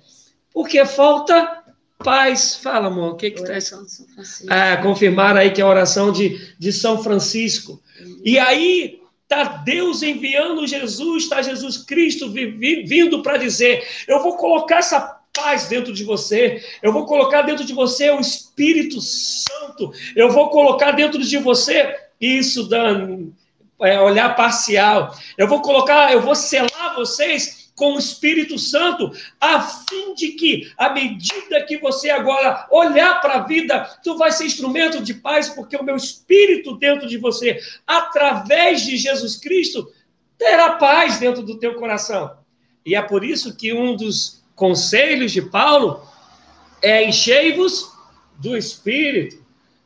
[0.53, 1.58] Porque falta
[2.03, 2.55] paz.
[2.55, 3.77] Fala, amor, o que que está...
[4.49, 7.81] Ah, confirmaram aí que é a oração de, de São Francisco.
[8.23, 14.77] E aí está Deus enviando Jesus, está Jesus Cristo vindo para dizer: eu vou colocar
[14.77, 20.31] essa paz dentro de você, eu vou colocar dentro de você o Espírito Santo, eu
[20.31, 23.27] vou colocar dentro de você isso, Dan,
[23.81, 29.61] é, olhar parcial, eu vou colocar, eu vou selar vocês com o Espírito Santo, a
[29.61, 34.45] fim de que, à medida que você agora olhar para a vida, tu vai ser
[34.45, 39.89] instrumento de paz, porque o meu Espírito dentro de você, através de Jesus Cristo,
[40.37, 42.35] terá paz dentro do teu coração.
[42.85, 46.05] E é por isso que um dos conselhos de Paulo
[46.81, 47.93] é enchei-vos
[48.37, 49.41] do Espírito.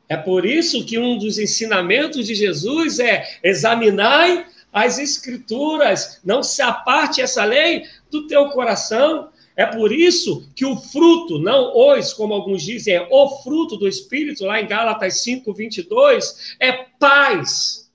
[0.10, 6.62] É por isso que um dos ensinamentos de Jesus é examinai as escrituras, não se
[6.62, 9.30] aparte essa lei do teu coração.
[9.56, 13.88] É por isso que o fruto, não os, como alguns dizem, é o fruto do
[13.88, 17.92] Espírito, lá em Gálatas 5, 22, é paz,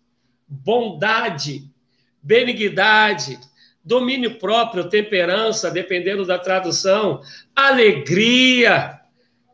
[0.46, 1.68] bondade,
[2.22, 3.40] benignidade,
[3.84, 7.22] domínio próprio, temperança, dependendo da tradução,
[7.56, 9.00] alegria,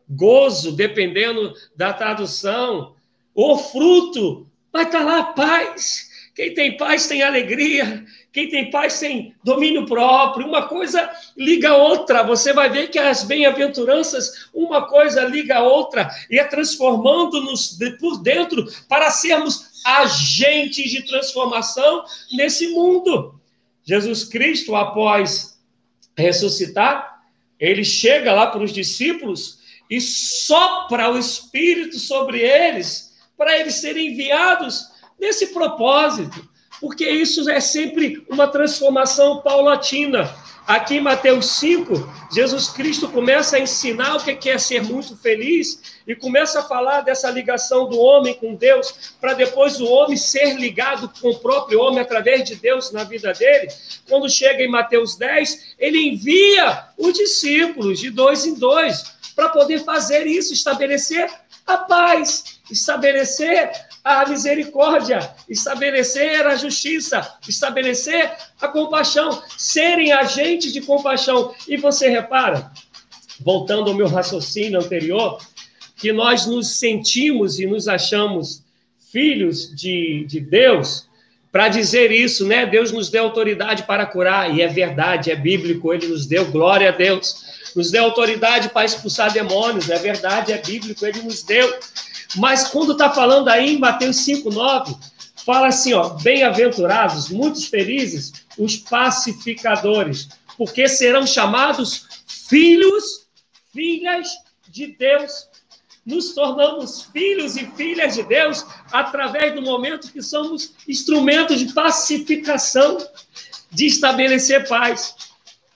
[0.07, 2.93] gozo, dependendo da tradução,
[3.33, 9.33] o fruto, vai estar lá paz, quem tem paz tem alegria, quem tem paz tem
[9.41, 10.45] domínio próprio.
[10.45, 12.23] Uma coisa liga a outra.
[12.23, 18.21] Você vai ver que as bem-aventuranças, uma coisa liga a outra e é transformando-nos por
[18.21, 23.39] dentro para sermos agentes de transformação nesse mundo.
[23.85, 25.57] Jesus Cristo, após
[26.17, 27.23] ressuscitar,
[27.57, 29.59] ele chega lá para os discípulos
[29.89, 36.47] e sopra o Espírito sobre eles para eles serem enviados nesse propósito,
[36.79, 40.33] porque isso é sempre uma transformação paulatina.
[40.67, 45.79] Aqui em Mateus 5, Jesus Cristo começa a ensinar o que é ser muito feliz
[46.07, 50.55] e começa a falar dessa ligação do homem com Deus, para depois o homem ser
[50.55, 53.67] ligado com o próprio homem através de Deus na vida dele.
[54.09, 59.03] Quando chega em Mateus 10, ele envia os discípulos de dois em dois
[59.35, 61.29] para poder fazer isso, estabelecer
[61.65, 63.71] a paz, estabelecer
[64.03, 71.53] a misericórdia, estabelecer a justiça, estabelecer a compaixão, serem agentes de compaixão.
[71.67, 72.71] E você repara,
[73.39, 75.39] voltando ao meu raciocínio anterior,
[75.95, 78.63] que nós nos sentimos e nos achamos
[79.11, 81.07] filhos de, de Deus
[81.51, 82.65] para dizer isso, né?
[82.65, 86.89] Deus nos deu autoridade para curar, e é verdade, é bíblico, ele nos deu, glória
[86.89, 87.45] a Deus.
[87.75, 91.77] Nos deu autoridade para expulsar demônios, é verdade, é bíblico, ele nos deu.
[92.37, 94.97] Mas quando está falando aí em Mateus 5,9,
[95.45, 103.27] fala assim, ó, bem-aventurados, muitos felizes, os pacificadores, porque serão chamados filhos,
[103.73, 104.29] filhas
[104.69, 105.49] de Deus.
[106.05, 112.97] Nos tornamos filhos e filhas de Deus através do momento que somos instrumentos de pacificação,
[113.71, 115.15] de estabelecer paz.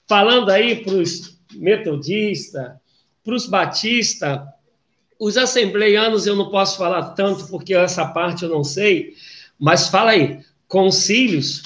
[0.08, 2.72] Falando aí para os metodistas,
[3.24, 4.40] para os batistas,
[5.20, 9.14] os assembleianos eu não posso falar tanto porque essa parte eu não sei,
[9.60, 11.62] mas fala aí, concílios,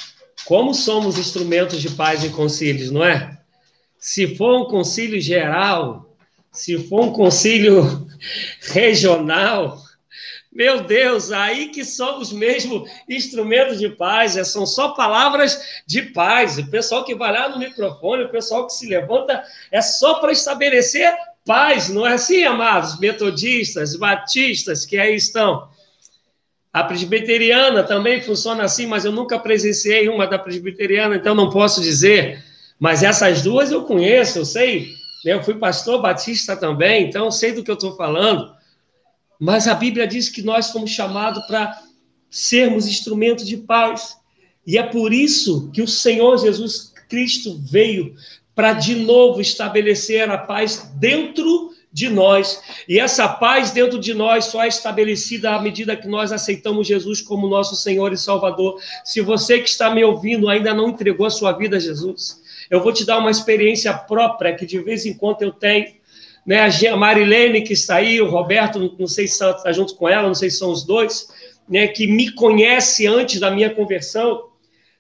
[0.45, 3.39] como somos instrumentos de paz em concílios, não é?
[3.97, 6.15] Se for um concílio geral,
[6.51, 8.07] se for um concílio
[8.73, 9.82] regional,
[10.56, 16.60] meu Deus, aí que somos mesmo instrumentos de paz, é, são só palavras de paz.
[16.60, 20.32] O pessoal que vai lá no microfone, o pessoal que se levanta, é só para
[20.32, 21.12] estabelecer
[21.43, 22.99] paz, não é assim, amados?
[22.99, 25.68] Metodistas, batistas que aí estão.
[26.72, 31.82] A presbiteriana também funciona assim, mas eu nunca presenciei uma da presbiteriana, então não posso
[31.82, 32.43] dizer.
[32.80, 34.93] Mas essas duas eu conheço, eu sei.
[35.26, 35.34] Né?
[35.34, 38.53] Eu fui pastor batista também, então sei do que eu estou falando.
[39.43, 41.77] Mas a Bíblia diz que nós fomos chamados para
[42.29, 44.15] sermos instrumentos de paz.
[44.65, 48.15] E é por isso que o Senhor Jesus Cristo veio
[48.55, 52.61] para de novo estabelecer a paz dentro de nós.
[52.87, 57.21] E essa paz dentro de nós só é estabelecida à medida que nós aceitamos Jesus
[57.21, 58.79] como nosso Senhor e Salvador.
[59.03, 62.81] Se você que está me ouvindo ainda não entregou a sua vida a Jesus, eu
[62.81, 66.01] vou te dar uma experiência própria que de vez em quando eu tenho.
[66.45, 70.27] Né, a Marilene que está aí, o Roberto, não sei se está junto com ela,
[70.27, 71.27] não sei se são os dois,
[71.69, 74.49] né, que me conhece antes da minha conversão,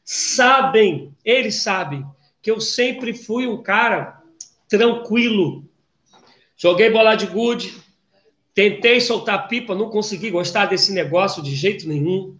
[0.03, 2.05] sabem, eles sabem
[2.41, 4.21] que eu sempre fui um cara
[4.67, 5.65] tranquilo.
[6.57, 7.73] Joguei bola de gude,
[8.53, 12.37] tentei soltar pipa, não consegui gostar desse negócio de jeito nenhum.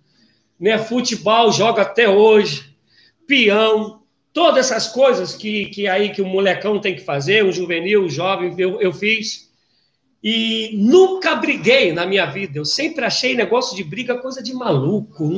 [0.60, 0.78] Né?
[0.78, 2.76] Futebol, jogo até hoje.
[3.26, 4.03] Peão,
[4.34, 8.10] todas essas coisas que, que aí que o molecão tem que fazer, um juvenil, um
[8.10, 9.54] jovem, eu, eu fiz.
[10.26, 12.58] E nunca briguei na minha vida.
[12.58, 15.30] Eu sempre achei negócio de briga coisa de maluco.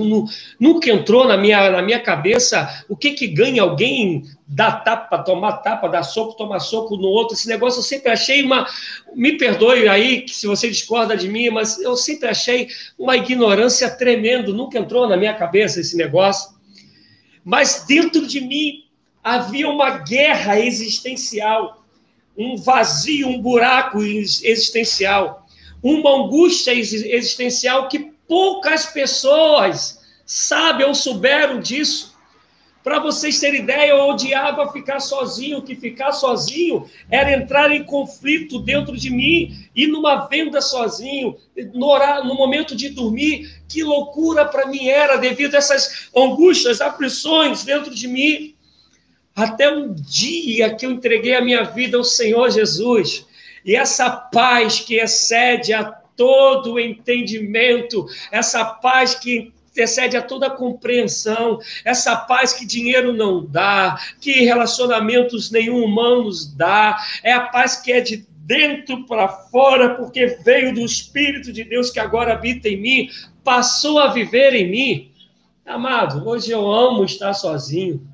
[0.60, 5.54] Nunca entrou na minha, na minha cabeça o que, que ganha alguém dar tapa, tomar
[5.54, 7.34] tapa, dar soco, tomar soco no outro.
[7.34, 8.68] Esse negócio eu sempre achei uma.
[9.16, 14.54] Me perdoe aí se você discorda de mim, mas eu sempre achei uma ignorância tremenda.
[14.54, 16.54] Nunca entrou na minha cabeça esse negócio.
[17.44, 18.85] Mas dentro de mim
[19.26, 21.84] havia uma guerra existencial
[22.38, 25.48] um vazio, um buraco existencial,
[25.82, 32.14] uma angústia existencial que poucas pessoas sabem ou souberam disso.
[32.84, 38.60] Para vocês terem ideia, eu odiava ficar sozinho, que ficar sozinho era entrar em conflito
[38.60, 41.36] dentro de mim, e numa venda sozinho,
[41.74, 46.80] no, horário, no momento de dormir, que loucura para mim era, devido a essas angústias,
[46.80, 48.55] aflições dentro de mim
[49.36, 53.26] até um dia que eu entreguei a minha vida ao Senhor Jesus.
[53.66, 61.60] E essa paz que excede a todo entendimento, essa paz que excede a toda compreensão,
[61.84, 67.92] essa paz que dinheiro não dá, que relacionamentos nenhum humanos dá, é a paz que
[67.92, 72.80] é de dentro para fora, porque veio do Espírito de Deus que agora habita em
[72.80, 73.10] mim,
[73.44, 75.12] passou a viver em mim.
[75.66, 78.08] Amado, hoje eu amo estar sozinho.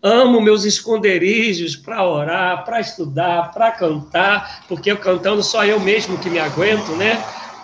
[0.00, 6.18] Amo meus esconderijos para orar, para estudar, para cantar, porque eu cantando só eu mesmo
[6.18, 7.22] que me aguento, né?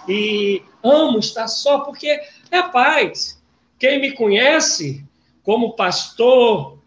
[0.08, 2.20] E amo estar só porque
[2.50, 3.40] é paz.
[3.78, 5.04] Quem me conhece
[5.44, 6.78] como pastor,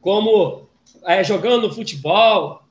[0.00, 0.68] como
[1.04, 2.62] é, jogando futebol,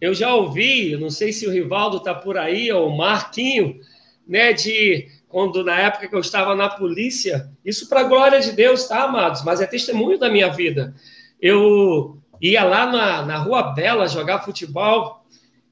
[0.00, 3.78] eu já ouvi, não sei se o Rivaldo está por aí, ou o Marquinho,
[4.26, 8.52] né, de quando na época que eu estava na polícia, isso para a glória de
[8.52, 9.42] Deus, tá, amados?
[9.44, 10.94] Mas é testemunho da minha vida.
[11.42, 15.24] Eu ia lá na, na Rua Bela jogar futebol,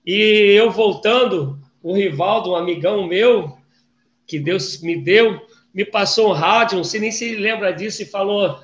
[0.05, 0.13] e
[0.59, 3.57] eu voltando, o Rivaldo, um amigão meu,
[4.27, 5.41] que Deus me deu,
[5.73, 8.59] me passou um rádio, não sei nem se ele lembra disso, e falou: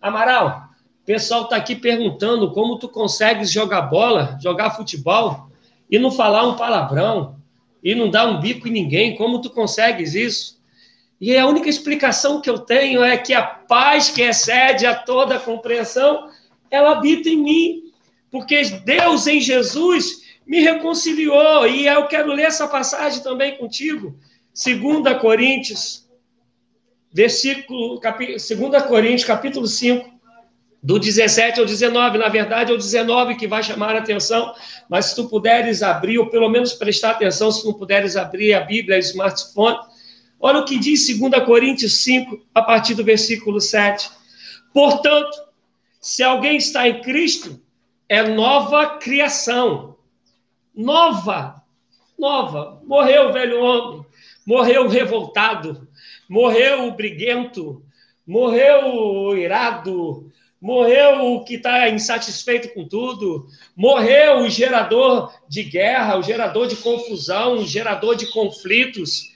[0.00, 0.68] Amaral,
[1.02, 5.48] o pessoal está aqui perguntando como tu consegues jogar bola, jogar futebol,
[5.90, 7.36] e não falar um palavrão,
[7.82, 10.62] e não dar um bico em ninguém, como tu consegues isso?
[11.20, 15.38] E a única explicação que eu tenho é que a paz que excede a toda
[15.38, 16.28] compreensão,
[16.72, 17.82] ela habita em mim,
[18.30, 24.16] porque Deus em Jesus me reconciliou, e eu quero ler essa passagem também contigo,
[24.52, 26.08] 2 Coríntios,
[27.12, 28.18] versículo, cap...
[28.26, 28.48] 2
[28.88, 30.10] Coríntios, capítulo 5,
[30.82, 34.52] do 17 ao 19, na verdade é o 19 que vai chamar a atenção,
[34.88, 38.60] mas se tu puderes abrir, ou pelo menos prestar atenção, se não puderes abrir a
[38.60, 39.78] Bíblia, o smartphone,
[40.40, 44.10] olha o que diz 2 Coríntios 5, a partir do versículo 7.
[44.72, 45.51] Portanto,
[46.02, 47.62] se alguém está em Cristo,
[48.08, 49.96] é nova criação.
[50.74, 51.62] Nova,
[52.18, 52.82] nova.
[52.84, 54.04] Morreu o velho homem,
[54.44, 55.86] morreu o revoltado,
[56.28, 57.84] morreu o briguento,
[58.26, 60.28] morreu o irado,
[60.60, 63.46] morreu o que está insatisfeito com tudo,
[63.76, 69.30] morreu o gerador de guerra, o gerador de confusão, o gerador de conflitos.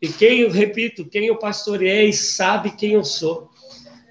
[0.00, 3.50] E quem, eu repito, quem eu pastoreei sabe quem eu sou,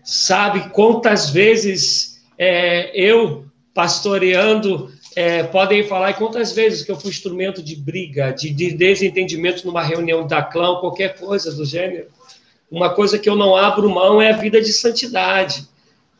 [0.03, 7.61] sabe quantas vezes é, eu pastoreando é, podem falar quantas vezes que eu fui instrumento
[7.61, 12.07] de briga, de, de desentendimento numa reunião da clã, qualquer coisa do gênero.
[12.69, 15.67] Uma coisa que eu não abro mão é a vida de santidade,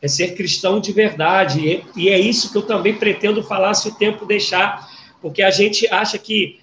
[0.00, 1.84] é ser cristão de verdade.
[1.96, 4.88] E, e é isso que eu também pretendo falar se o tempo deixar,
[5.20, 6.60] porque a gente acha que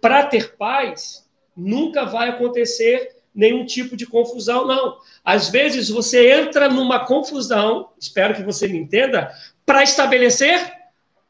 [0.00, 1.24] para ter paz
[1.56, 4.96] nunca vai acontecer nenhum tipo de confusão, não.
[5.22, 9.30] Às vezes você entra numa confusão, espero que você me entenda,
[9.64, 10.72] para estabelecer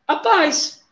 [0.06, 0.84] a paz.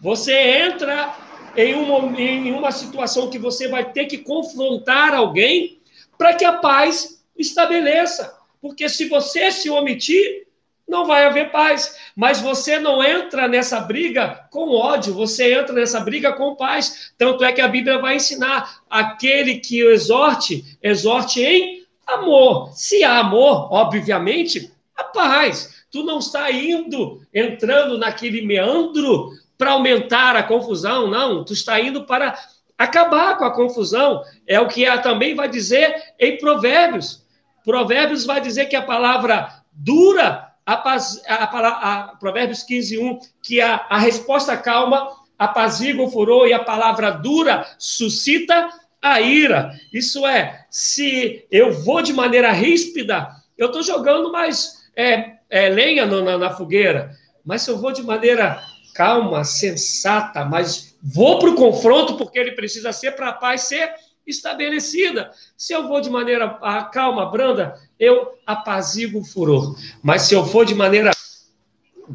[0.00, 1.14] Você entra
[1.56, 5.78] em uma, em uma situação que você vai ter que confrontar alguém
[6.18, 8.36] para que a paz estabeleça.
[8.60, 10.43] Porque se você se omitir,
[10.88, 11.96] não vai haver paz.
[12.14, 17.12] Mas você não entra nessa briga com ódio, você entra nessa briga com paz.
[17.18, 22.70] Tanto é que a Bíblia vai ensinar: aquele que exorte, exorte em amor.
[22.74, 25.84] Se há amor, obviamente, a paz.
[25.90, 31.44] Tu não está indo, entrando naquele meandro para aumentar a confusão, não.
[31.44, 32.36] Tu está indo para
[32.76, 34.22] acabar com a confusão.
[34.46, 37.24] É o que ela também vai dizer em Provérbios.
[37.64, 43.60] Provérbios vai dizer que a palavra dura, a, a, a, a Provérbios 15, 1, que
[43.60, 45.08] a, a resposta calma
[45.38, 48.68] apazigua o furor e a palavra dura suscita
[49.00, 49.72] a ira.
[49.92, 56.06] Isso é, se eu vou de maneira ríspida, eu estou jogando mais é, é, lenha
[56.06, 57.10] no, na, na fogueira,
[57.44, 58.62] mas se eu vou de maneira
[58.94, 63.92] calma, sensata, mas vou para o confronto porque ele precisa ser para a paz ser
[64.26, 65.30] estabelecida.
[65.56, 66.48] Se eu vou de maneira
[66.92, 69.76] calma, branda, eu apazigo o furor.
[70.02, 71.10] Mas se eu for de maneira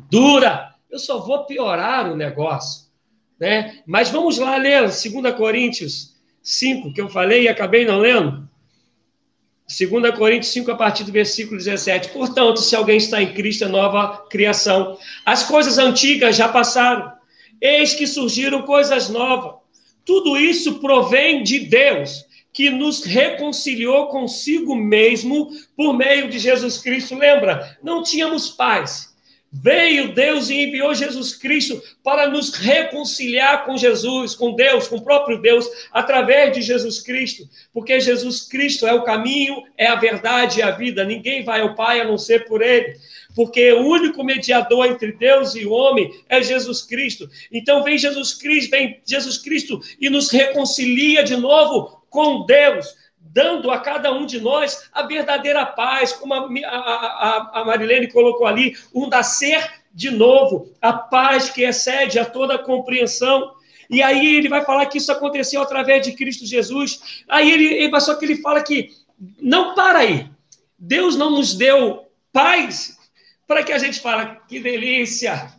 [0.09, 2.87] dura, eu só vou piorar o negócio.
[3.39, 3.81] Né?
[3.85, 8.47] Mas vamos lá ler 2 Coríntios 5, que eu falei e acabei não lendo.
[9.67, 12.09] 2 Coríntios 5, a partir do versículo 17.
[12.09, 14.97] Portanto, se alguém está em Cristo, é nova criação.
[15.23, 17.13] As coisas antigas já passaram.
[17.61, 19.59] Eis que surgiram coisas novas.
[20.03, 27.15] Tudo isso provém de Deus, que nos reconciliou consigo mesmo por meio de Jesus Cristo.
[27.15, 27.77] Lembra?
[27.81, 29.09] Não tínhamos paz
[29.51, 35.01] Veio Deus e enviou Jesus Cristo para nos reconciliar com Jesus, com Deus, com o
[35.01, 40.59] próprio Deus, através de Jesus Cristo, porque Jesus Cristo é o caminho, é a verdade
[40.59, 41.03] e a vida.
[41.03, 42.95] Ninguém vai ao Pai a não ser por Ele,
[43.35, 47.27] porque o único mediador entre Deus e o homem é Jesus Cristo.
[47.51, 52.95] Então vem Jesus Cristo, vem Jesus Cristo e nos reconcilia de novo com Deus
[53.31, 58.47] dando a cada um de nós a verdadeira paz, como a, a, a Marilene colocou
[58.47, 63.53] ali, um nascer de novo, a paz que excede a toda a compreensão.
[63.89, 67.23] E aí ele vai falar que isso aconteceu através de Cristo Jesus.
[67.27, 68.89] Aí ele, ele só que ele fala que
[69.41, 70.27] não para aí.
[70.77, 72.97] Deus não nos deu paz
[73.47, 75.51] para que a gente fala que delícia.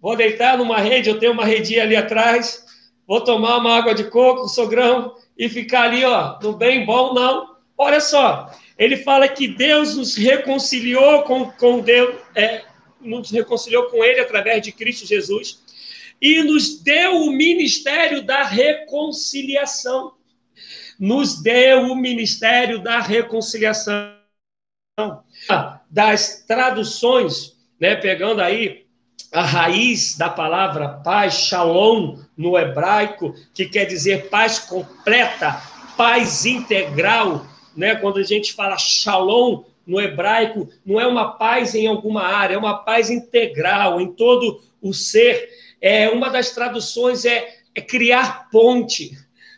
[0.00, 2.64] Vou deitar numa rede, eu tenho uma redinha ali atrás,
[3.06, 7.56] vou tomar uma água de coco, sogrão, e ficar ali, ó, no bem bom, não.
[7.76, 12.64] Olha só, ele fala que Deus nos reconciliou com, com Deus, é,
[13.00, 15.60] nos reconciliou com Ele através de Cristo Jesus
[16.20, 20.12] e nos deu o ministério da reconciliação.
[20.98, 24.14] Nos deu o ministério da reconciliação.
[25.90, 28.86] Das traduções né, pegando aí
[29.32, 35.60] a raiz da palavra paz, shalom, no hebraico, que quer dizer paz completa,
[35.96, 37.94] paz integral, né?
[37.94, 42.58] Quando a gente fala shalom no hebraico, não é uma paz em alguma área, é
[42.58, 45.48] uma paz integral em todo o ser.
[45.80, 49.16] É uma das traduções é, é criar ponte,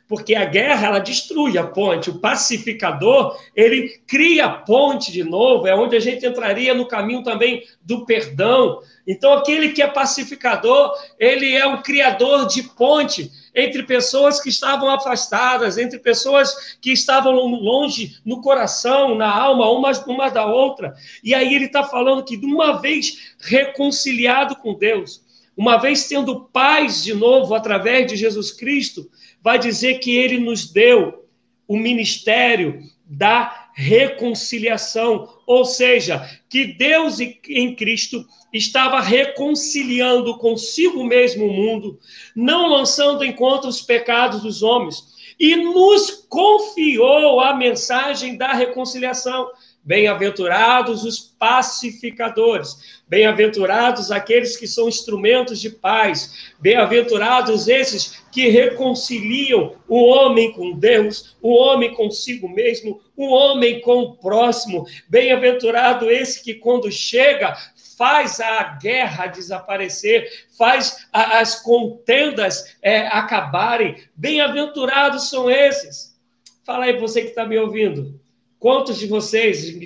[0.09, 2.11] porque a guerra ela destrui a ponte.
[2.11, 5.67] O pacificador ele cria a ponte de novo.
[5.67, 8.81] É onde a gente entraria no caminho também do perdão.
[9.07, 14.91] Então aquele que é pacificador ele é um criador de ponte entre pessoas que estavam
[14.91, 20.95] afastadas, entre pessoas que estavam longe no coração, na alma, uma, uma da outra.
[21.23, 25.23] E aí ele está falando que, de uma vez reconciliado com Deus,
[25.57, 29.09] uma vez tendo paz de novo através de Jesus Cristo,
[29.45, 31.29] vai dizer que ele nos deu
[31.69, 41.53] o ministério da reconciliação, ou seja, que Deus em Cristo estava reconciliando consigo mesmo o
[41.53, 41.99] mundo,
[42.35, 49.51] não lançando em conta os pecados dos homens, e nos confiou a mensagem da reconciliação.
[49.83, 60.03] Bem-aventurados os pacificadores, bem-aventurados aqueles que são instrumentos de paz, bem-aventurados esses que reconciliam o
[60.03, 64.85] homem com Deus, o homem consigo mesmo, o homem com o próximo.
[65.09, 67.57] Bem-aventurado esse que, quando chega,
[67.97, 73.95] faz a guerra desaparecer, faz as contendas é, acabarem.
[74.17, 76.19] Bem-aventurados são esses.
[76.65, 78.21] Fala aí, você que está me ouvindo.
[78.65, 79.77] Quantos de vocês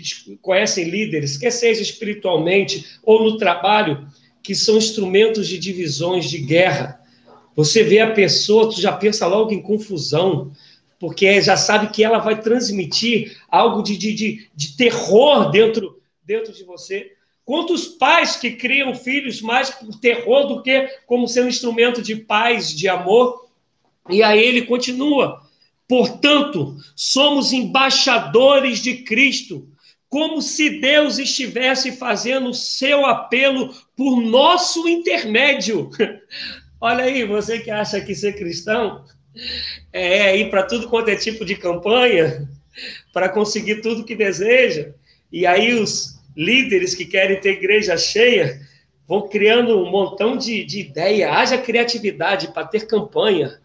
[0.41, 4.07] conhecem líderes, quer seja espiritualmente ou no trabalho,
[4.41, 7.03] que são instrumentos de divisões, de guerra?
[7.57, 10.53] Você vê a pessoa, tu já pensa logo em confusão,
[10.97, 16.53] porque já sabe que ela vai transmitir algo de, de, de, de terror dentro, dentro
[16.53, 17.15] de você.
[17.45, 22.73] Quantos pais que criam filhos mais por terror do que como sendo instrumento de paz,
[22.73, 23.49] de amor?
[24.09, 25.48] E aí ele continua.
[25.89, 29.67] Portanto, somos embaixadores de Cristo,
[30.09, 35.91] como se Deus estivesse fazendo o seu apelo por nosso intermédio.
[36.81, 39.05] Olha aí, você que acha que ser cristão
[39.93, 42.49] é ir para tudo quanto é tipo de campanha,
[43.13, 44.93] para conseguir tudo que deseja.
[45.33, 48.61] E aí os líderes que querem ter igreja cheia
[49.07, 51.33] vão criando um montão de, de ideia.
[51.33, 53.59] Haja criatividade para ter campanha.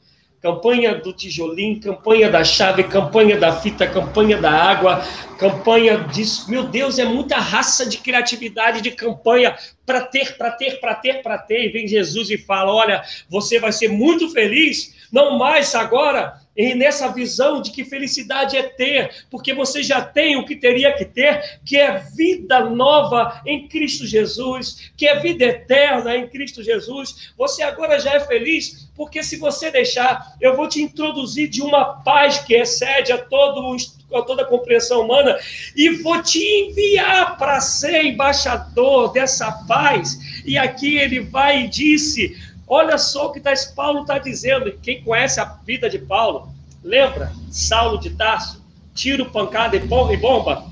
[0.44, 5.02] Campanha do tijolinho, campanha da chave, campanha da fita, campanha da água,
[5.40, 6.52] campanha disso.
[6.52, 11.22] Meu Deus, é muita raça de criatividade de campanha para ter, para ter, para ter,
[11.24, 11.64] para ter.
[11.64, 16.76] E vem Jesus e fala: Olha, você vai ser muito feliz, não mais agora e
[16.76, 21.04] nessa visão de que felicidade é ter, porque você já tem o que teria que
[21.04, 27.32] ter, que é vida nova em Cristo Jesus, que é vida eterna em Cristo Jesus.
[27.38, 32.04] Você agora já é feliz, porque se você deixar, eu vou te introduzir de uma
[32.04, 35.36] paz que excede a, a toda a compreensão humana
[35.76, 40.44] e vou te enviar para ser embaixador dessa paz.
[40.46, 44.76] E aqui ele vai e disse Olha só o que tá, Paulo está dizendo.
[44.82, 46.52] Quem conhece a vida de Paulo,
[46.84, 47.32] lembra?
[47.52, 48.66] Saulo de Tarso,
[48.96, 50.66] tiro, pancada e bomba.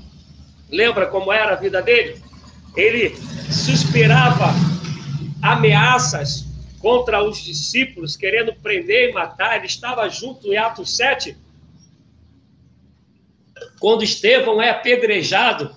[0.68, 2.20] Lembra como era a vida dele?
[2.76, 3.14] Ele
[3.52, 4.46] suspirava
[5.40, 6.44] ameaças
[6.80, 9.58] contra os discípulos, querendo prender e matar.
[9.58, 11.36] Ele estava junto em Atos 7,
[13.78, 15.70] quando Estevão é apedrejado.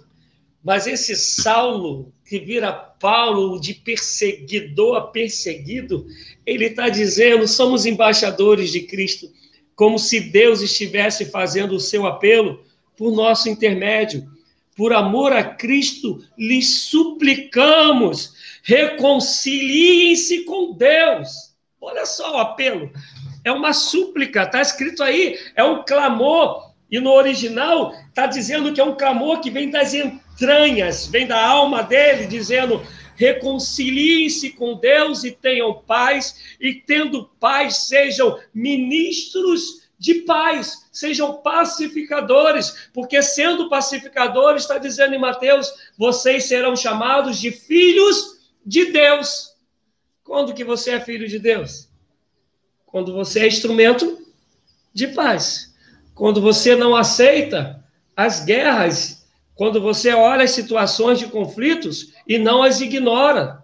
[0.63, 6.07] Mas esse Saulo que vira Paulo de perseguidor a perseguido,
[6.45, 9.32] ele está dizendo: somos embaixadores de Cristo,
[9.76, 12.63] como se Deus estivesse fazendo o seu apelo
[12.97, 14.28] por nosso intermédio.
[14.76, 21.53] Por amor a Cristo, lhes suplicamos, reconciliem-se com Deus.
[21.80, 22.91] Olha só o apelo.
[23.45, 26.73] É uma súplica, está escrito aí, é um clamor.
[26.91, 31.25] E no original está dizendo que é um clamor que vem das entranhas entranhas, vem
[31.25, 39.86] da alma dele, dizendo: reconciliem-se com Deus e tenham paz, e tendo paz, sejam ministros
[39.97, 47.49] de paz, sejam pacificadores, porque sendo pacificadores, está dizendo em Mateus, vocês serão chamados de
[47.49, 49.55] filhos de Deus.
[50.21, 51.88] Quando que você é filho de Deus?
[52.86, 54.21] Quando você é instrumento
[54.93, 55.73] de paz.
[56.13, 57.83] Quando você não aceita
[58.15, 59.24] as guerras
[59.55, 63.63] quando você olha as situações de conflitos e não as ignora.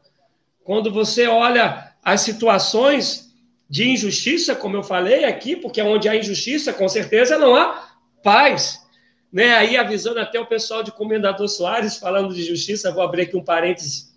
[0.63, 3.31] Quando você olha as situações
[3.69, 7.89] de injustiça, como eu falei aqui, porque onde há injustiça, com certeza não há
[8.23, 8.81] paz.
[9.31, 9.53] Né?
[9.55, 13.43] Aí avisando até o pessoal de Comendador Soares, falando de justiça, vou abrir aqui um
[13.43, 14.13] parênteses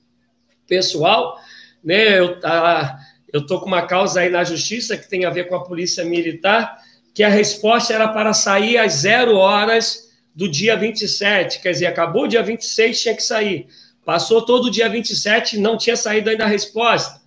[0.67, 1.39] pessoal,
[1.83, 2.19] né?
[2.19, 2.99] Eu, a,
[3.33, 6.05] eu estou com uma causa aí na justiça que tem a ver com a polícia
[6.05, 6.79] militar,
[7.13, 10.04] que a resposta era para sair às zero horas
[10.35, 13.69] do dia 27, quer dizer, acabou o dia 26, tinha que sair.
[14.05, 17.23] Passou todo o dia 27 e não tinha saído ainda a resposta.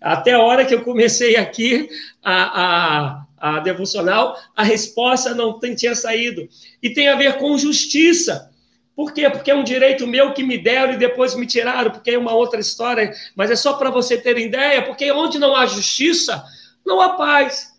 [0.00, 1.88] Até a hora que eu comecei aqui
[2.22, 6.46] a, a, a devocional, a resposta não tinha saído.
[6.82, 8.50] E tem a ver com justiça.
[8.94, 9.28] Por quê?
[9.28, 12.32] Porque é um direito meu que me deram e depois me tiraram, porque é uma
[12.32, 16.44] outra história, mas é só para você ter ideia, porque onde não há justiça,
[16.86, 17.72] não há paz.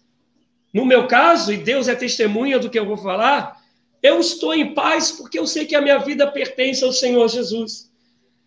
[0.73, 3.61] No meu caso, e Deus é testemunha do que eu vou falar,
[4.05, 7.89] eu estou em paz porque eu sei que a minha vida pertence ao Senhor Jesus.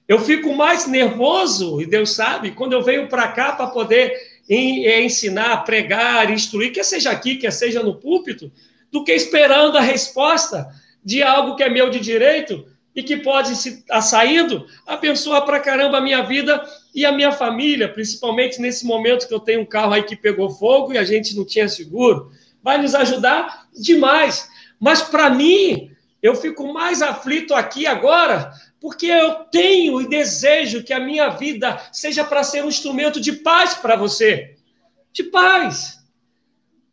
[0.07, 4.13] Eu fico mais nervoso, e Deus sabe, quando eu venho para cá para poder
[4.49, 8.51] é, ensinar, pregar, instruir, quer seja aqui, quer seja no púlpito,
[8.91, 10.67] do que esperando a resposta
[11.05, 15.61] de algo que é meu de direito e que pode estar tá saindo, abençoar para
[15.61, 19.67] caramba a minha vida e a minha família, principalmente nesse momento que eu tenho um
[19.67, 22.33] carro aí que pegou fogo e a gente não tinha seguro.
[22.63, 24.49] Vai nos ajudar demais.
[24.79, 25.91] Mas para mim,
[26.23, 31.81] eu fico mais aflito aqui agora, porque eu tenho e desejo que a minha vida
[31.93, 34.57] seja para ser um instrumento de paz para você.
[35.13, 35.99] De paz.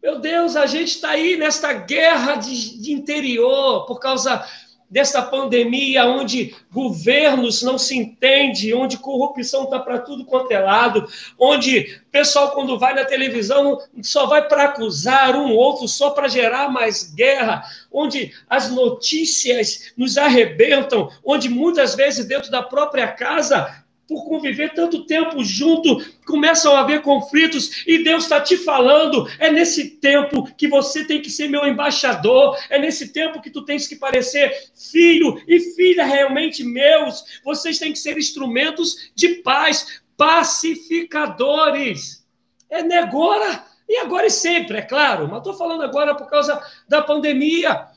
[0.02, 4.46] Meu Deus, a gente está aí nesta guerra de, de interior por causa
[4.90, 11.08] dessa pandemia, onde governos não se entendem, onde corrupção está para tudo quanto é lado,
[11.40, 16.28] onde o pessoal, quando vai na televisão, só vai para acusar um outro, só para
[16.28, 23.85] gerar mais guerra, onde as notícias nos arrebentam, onde muitas vezes dentro da própria casa
[24.08, 29.28] por conviver tanto tempo junto, começam a haver conflitos e Deus está te falando.
[29.40, 33.66] É nesse tempo que você tem que ser meu embaixador, é nesse tempo que tu
[33.66, 37.42] tens que parecer filho e filha realmente meus.
[37.44, 42.24] Vocês têm que ser instrumentos de paz, pacificadores.
[42.70, 47.04] É agora e agora e sempre, é claro, mas estou falando agora por causa da
[47.04, 47.88] pandemia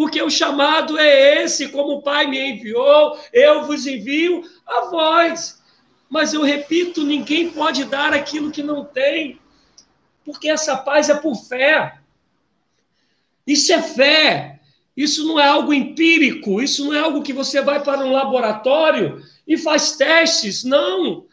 [0.00, 5.60] porque o chamado é esse, como o Pai me enviou, eu vos envio a voz.
[6.08, 9.38] Mas eu repito, ninguém pode dar aquilo que não tem,
[10.24, 11.98] porque essa paz é por fé.
[13.46, 14.60] Isso é fé.
[14.96, 19.22] Isso não é algo empírico, isso não é algo que você vai para um laboratório
[19.46, 21.26] e faz testes, não.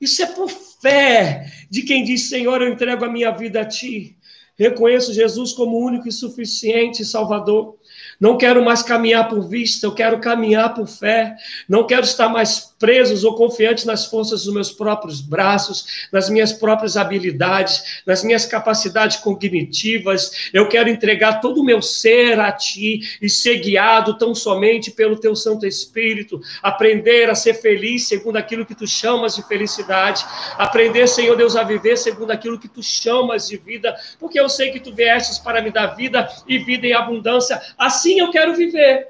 [0.00, 4.16] Isso é por fé de quem diz: Senhor, eu entrego a minha vida a ti.
[4.56, 7.76] Reconheço Jesus como único e suficiente Salvador.
[8.20, 11.36] Não quero mais caminhar por vista, eu quero caminhar por fé.
[11.68, 16.52] Não quero estar mais preso ou confiante nas forças dos meus próprios braços, nas minhas
[16.52, 20.50] próprias habilidades, nas minhas capacidades cognitivas.
[20.52, 25.18] Eu quero entregar todo o meu ser a ti e ser guiado tão somente pelo
[25.18, 26.42] teu Santo Espírito.
[26.62, 30.22] Aprender a ser feliz segundo aquilo que tu chamas de felicidade.
[30.58, 34.70] Aprender, Senhor Deus, a viver segundo aquilo que tu chamas de vida, porque eu sei
[34.70, 37.58] que tu viestes para me dar vida e vida em abundância.
[37.78, 39.08] Assim eu quero viver.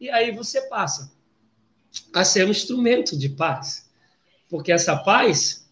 [0.00, 1.19] E aí você passa
[2.14, 3.88] a ser um instrumento de paz.
[4.48, 5.68] Porque essa paz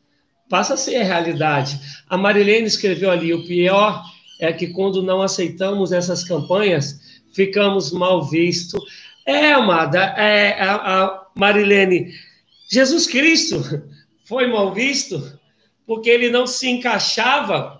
[0.49, 1.81] passa a ser a realidade.
[2.09, 4.03] A Marilene escreveu ali: o pior
[4.41, 7.01] é que quando não aceitamos essas campanhas,
[7.33, 8.83] ficamos mal vistos.
[9.27, 12.15] É, amada, é, a, a Marilene,
[12.71, 13.63] Jesus Cristo
[14.25, 15.39] foi mal visto
[15.87, 17.78] porque ele não se encaixava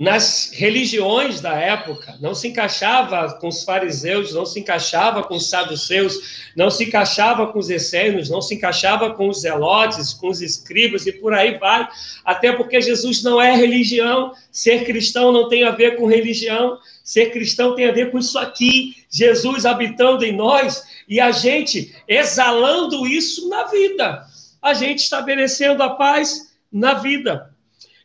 [0.00, 5.50] nas religiões da época, não se encaixava com os fariseus, não se encaixava com os
[5.50, 10.40] saduceus, não se encaixava com os essênios, não se encaixava com os zelotes, com os
[10.40, 11.86] escribas e por aí vai,
[12.24, 17.30] até porque Jesus não é religião, ser cristão não tem a ver com religião, ser
[17.30, 23.06] cristão tem a ver com isso aqui, Jesus habitando em nós e a gente exalando
[23.06, 24.24] isso na vida,
[24.62, 27.54] a gente estabelecendo a paz na vida.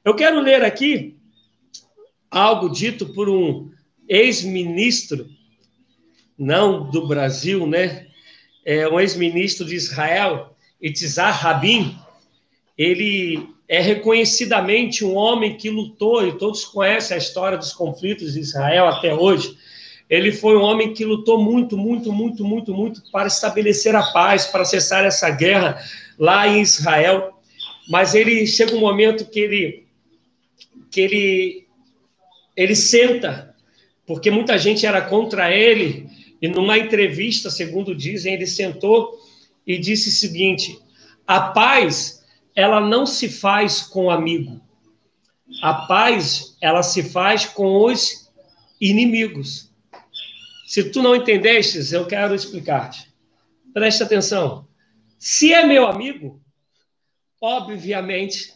[0.04, 1.15] Eu quero ler aqui
[2.36, 3.72] algo dito por um
[4.10, 5.26] ex-ministro,
[6.38, 8.08] não do Brasil, né?
[8.66, 11.98] É um ex-ministro de Israel, Itzhak Rabin.
[12.78, 18.42] Ele é reconhecidamente um homem que lutou, e todos conhecem a história dos conflitos de
[18.42, 19.58] Israel até hoje.
[20.10, 24.46] Ele foi um homem que lutou muito, muito, muito, muito, muito para estabelecer a paz,
[24.46, 25.82] para cessar essa guerra
[26.20, 27.40] lá em Israel.
[27.90, 29.86] Mas ele chega um momento que ele
[30.92, 31.65] que ele
[32.56, 33.56] ele senta,
[34.06, 36.10] porque muita gente era contra ele,
[36.42, 39.20] e numa entrevista, segundo dizem, ele sentou
[39.66, 40.80] e disse o seguinte:
[41.26, 42.24] a paz,
[42.56, 44.62] ela não se faz com amigo.
[45.62, 48.32] A paz, ela se faz com os
[48.80, 49.72] inimigos.
[50.68, 53.14] Se tu não entendestes, eu quero explicar-te.
[53.74, 54.68] Preste atenção.
[55.18, 56.42] Se é meu amigo,
[57.42, 58.54] obviamente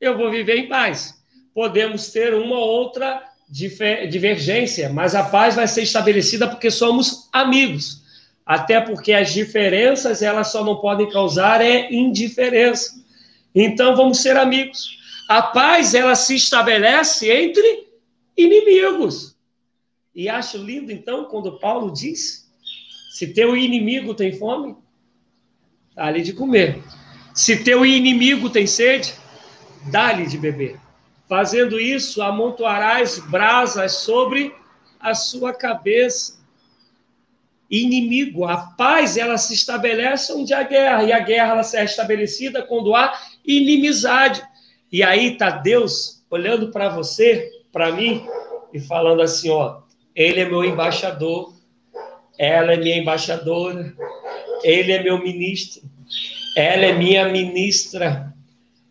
[0.00, 1.22] eu vou viver em paz.
[1.52, 8.00] Podemos ter uma ou outra divergência, mas a paz vai ser estabelecida porque somos amigos.
[8.46, 13.04] Até porque as diferenças elas só não podem causar é indiferença.
[13.54, 14.98] Então vamos ser amigos.
[15.28, 17.88] A paz ela se estabelece entre
[18.36, 19.36] inimigos.
[20.14, 22.48] E acho lindo então quando Paulo diz:
[23.12, 24.76] se teu inimigo tem fome,
[25.94, 26.82] dá-lhe de comer.
[27.34, 29.14] Se teu inimigo tem sede,
[29.90, 30.78] dá-lhe de beber.
[31.30, 34.52] Fazendo isso, amontoarás brasas sobre
[34.98, 36.40] a sua cabeça.
[37.70, 42.64] Inimigo, a paz ela se estabelece onde há guerra, e a guerra ela é estabelecida
[42.64, 43.16] quando há
[43.46, 44.42] inimizade.
[44.90, 48.26] E aí está Deus olhando para você, para mim,
[48.74, 49.82] e falando assim: ó,
[50.16, 51.54] ele é meu embaixador,
[52.36, 53.94] ela é minha embaixadora,
[54.64, 55.80] ele é meu ministro,
[56.56, 58.34] ela é minha ministra.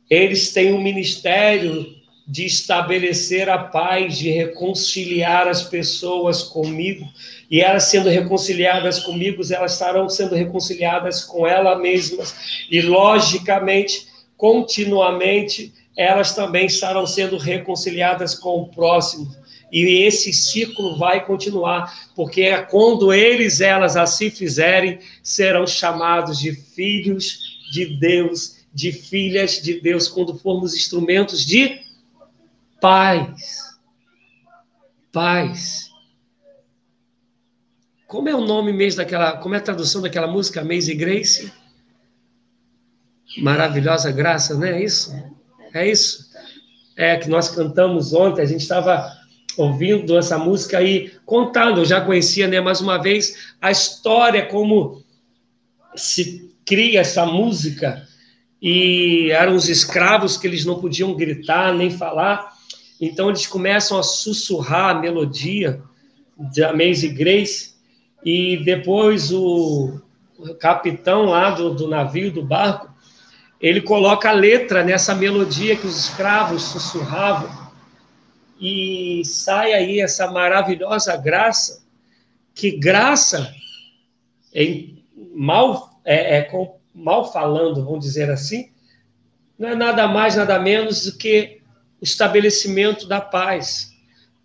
[0.10, 1.99] Eles têm um ministério
[2.30, 7.10] de estabelecer a paz, de reconciliar as pessoas comigo,
[7.50, 12.36] e elas sendo reconciliadas comigo, elas estarão sendo reconciliadas com elas mesmas,
[12.70, 14.06] e logicamente,
[14.38, 19.36] continuamente, elas também estarão sendo reconciliadas com o próximo.
[19.72, 26.52] E esse ciclo vai continuar, porque é quando eles, elas assim fizerem, serão chamados de
[26.52, 27.40] filhos
[27.72, 31.89] de Deus, de filhas de Deus, quando formos instrumentos de
[32.82, 33.78] Paz.
[35.12, 35.90] Paz.
[38.08, 39.38] Como é o nome mesmo daquela.
[39.38, 41.54] Como é a tradução daquela música, Amazing Grace?
[43.38, 45.14] Maravilhosa graça, não é isso?
[45.74, 46.30] É isso?
[46.96, 49.08] É que nós cantamos ontem, a gente estava
[49.56, 55.04] ouvindo essa música aí, contando, eu já conhecia, né, mais uma vez, a história, como
[55.96, 58.08] se cria essa música,
[58.62, 62.54] e eram os escravos que eles não podiam gritar nem falar,
[63.00, 65.82] então eles começam a sussurrar a melodia
[66.38, 67.74] de Amazing Grace
[68.24, 70.02] e depois o
[70.60, 72.90] capitão lá do, do navio, do barco,
[73.60, 77.70] ele coloca a letra nessa melodia que os escravos sussurravam
[78.60, 81.82] e sai aí essa maravilhosa graça,
[82.54, 83.54] que graça,
[84.54, 86.52] em mal, é, é,
[86.94, 88.70] mal falando, vamos dizer assim,
[89.58, 91.59] não é nada mais, nada menos do que
[92.02, 93.90] estabelecimento da paz,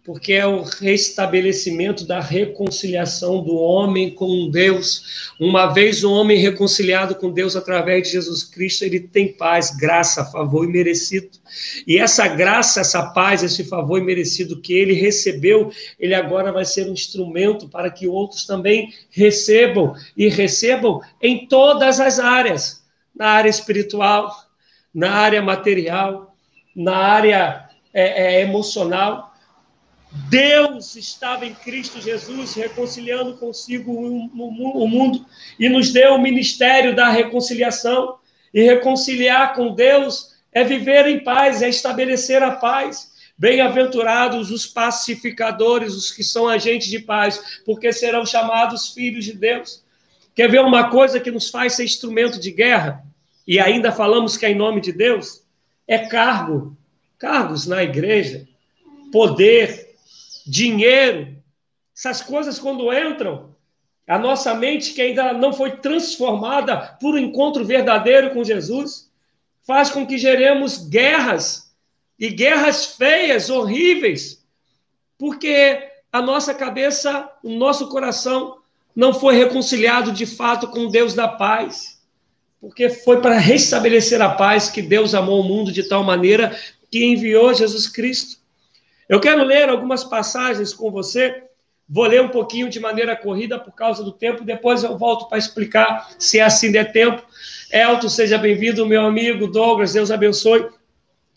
[0.05, 5.32] porque é o restabelecimento da reconciliação do homem com Deus.
[5.40, 10.26] Uma vez o homem reconciliado com Deus através de Jesus Cristo, ele tem paz, graça,
[10.26, 11.30] favor e merecido.
[11.86, 16.66] E essa graça, essa paz, esse favor e merecido que ele recebeu, ele agora vai
[16.66, 22.84] ser um instrumento para que outros também recebam e recebam em todas as áreas,
[23.16, 24.30] na área espiritual,
[24.94, 26.34] na área material,
[26.75, 29.33] na área é, é, emocional.
[30.29, 35.27] Deus estava em Cristo Jesus reconciliando consigo o mundo
[35.59, 38.18] e nos deu o ministério da reconciliação.
[38.53, 43.12] E reconciliar com Deus é viver em paz, é estabelecer a paz.
[43.37, 49.83] Bem-aventurados os pacificadores, os que são agentes de paz, porque serão chamados filhos de Deus.
[50.37, 53.05] Quer ver uma coisa que nos faz ser instrumento de guerra?
[53.47, 55.43] E ainda falamos que é em nome de Deus?
[55.87, 56.76] É cargo,
[57.18, 58.47] cargos na igreja,
[59.12, 59.97] poder,
[60.47, 61.37] dinheiro,
[61.97, 63.55] essas coisas quando entram,
[64.07, 69.11] a nossa mente que ainda não foi transformada por um encontro verdadeiro com Jesus,
[69.62, 71.74] faz com que geremos guerras
[72.18, 74.45] e guerras feias, horríveis,
[75.18, 78.59] porque a nossa cabeça, o nosso coração
[78.95, 81.93] não foi reconciliado de fato com Deus da paz
[82.65, 86.57] porque foi para restabelecer a paz que Deus amou o mundo de tal maneira
[86.91, 88.39] que enviou Jesus Cristo.
[89.07, 91.43] Eu quero ler algumas passagens com você.
[91.87, 95.37] Vou ler um pouquinho de maneira corrida por causa do tempo, depois eu volto para
[95.37, 97.23] explicar se assim der tempo.
[97.71, 100.67] Elton, seja bem-vindo, meu amigo Douglas, Deus abençoe.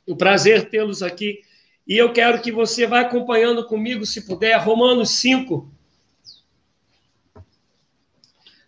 [0.08, 1.42] Um prazer tê-los aqui.
[1.86, 5.70] E eu quero que você vá acompanhando comigo, se puder, Romanos 5,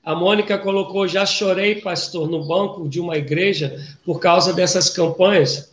[0.03, 5.69] a Mônica colocou: já chorei, pastor, no banco de uma igreja por causa dessas campanhas.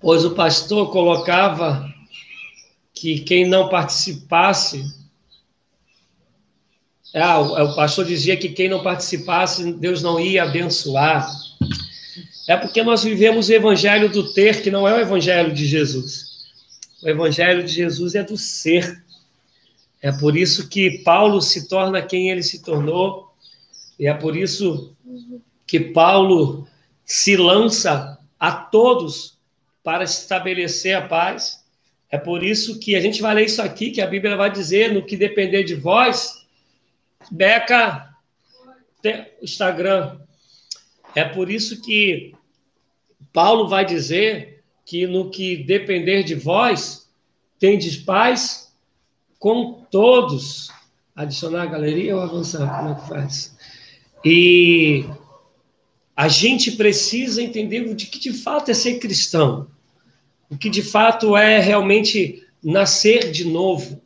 [0.00, 1.88] Pois o pastor colocava
[2.92, 4.84] que quem não participasse.
[7.14, 11.30] Ah, o pastor dizia que quem não participasse, Deus não ia abençoar.
[12.48, 16.34] É porque nós vivemos o evangelho do ter, que não é o evangelho de Jesus.
[17.02, 19.03] O evangelho de Jesus é do ser.
[20.04, 23.32] É por isso que Paulo se torna quem ele se tornou.
[23.98, 24.94] E é por isso
[25.66, 26.68] que Paulo
[27.06, 29.38] se lança a todos
[29.82, 31.64] para estabelecer a paz.
[32.10, 34.92] É por isso que a gente vai ler isso aqui, que a Bíblia vai dizer,
[34.92, 36.46] no que depender de vós,
[37.30, 38.14] Beca,
[39.40, 40.18] Instagram.
[41.14, 42.34] É por isso que
[43.32, 47.10] Paulo vai dizer que no que depender de vós,
[47.58, 48.63] tendes paz
[49.44, 50.70] com todos.
[51.14, 52.78] Adicionar a galeria ou avançar?
[52.78, 53.54] Como é que faz?
[54.24, 55.04] E
[56.16, 59.68] a gente precisa entender o que de fato é ser cristão,
[60.48, 64.00] o que de fato é realmente nascer de novo.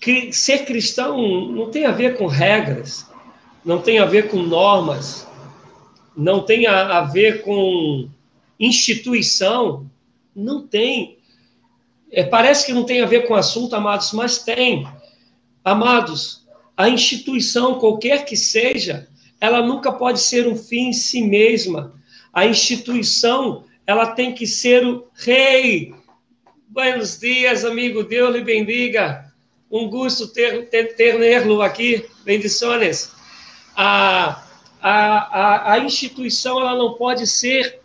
[0.00, 3.10] Que ser cristão não tem a ver com regras,
[3.64, 5.26] não tem a ver com normas,
[6.16, 8.08] não tem a ver com
[8.60, 9.90] instituição,
[10.32, 11.18] não tem.
[12.12, 14.86] É, parece que não tem a ver com o assunto, amados, mas tem.
[15.64, 16.46] Amados,
[16.76, 19.08] a instituição, qualquer que seja,
[19.40, 21.94] ela nunca pode ser um fim em si mesma.
[22.30, 25.94] A instituição, ela tem que ser o rei.
[26.68, 28.04] Buenos dias, amigo.
[28.04, 29.32] Deus lhe bendiga.
[29.70, 31.16] Um gosto ter, ter, ter
[31.62, 32.06] aqui.
[32.24, 33.10] Bendições.
[33.74, 34.44] A,
[34.82, 37.80] a, a, a instituição, ela não pode ser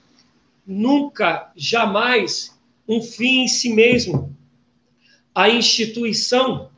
[0.65, 2.56] nunca, jamais,
[2.87, 4.35] um fim em si mesmo.
[5.33, 6.71] A instituição,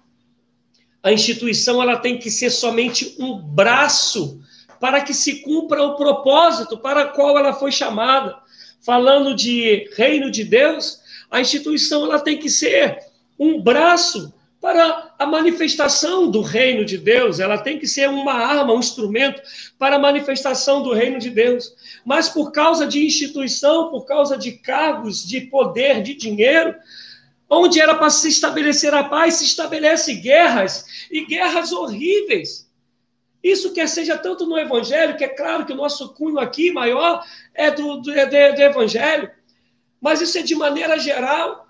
[1.01, 4.41] a instituição, ela tem que ser somente um braço
[4.80, 8.38] para que se cumpra o propósito para qual ela foi chamada.
[8.82, 10.99] Falando de reino de Deus,
[11.30, 12.97] a instituição ela tem que ser
[13.38, 18.74] um braço para a manifestação do reino de Deus, ela tem que ser uma arma,
[18.74, 19.41] um instrumento
[19.78, 21.74] para a manifestação do reino de Deus.
[22.05, 26.76] Mas por causa de instituição, por causa de cargos, de poder, de dinheiro,
[27.49, 32.70] onde era para se estabelecer a paz, se estabelece guerras e guerras horríveis.
[33.41, 37.26] Isso quer seja tanto no Evangelho, que é claro que o nosso cunho aqui maior
[37.53, 39.32] é do, do, é do, do Evangelho,
[40.01, 41.66] mas isso é de maneira geral.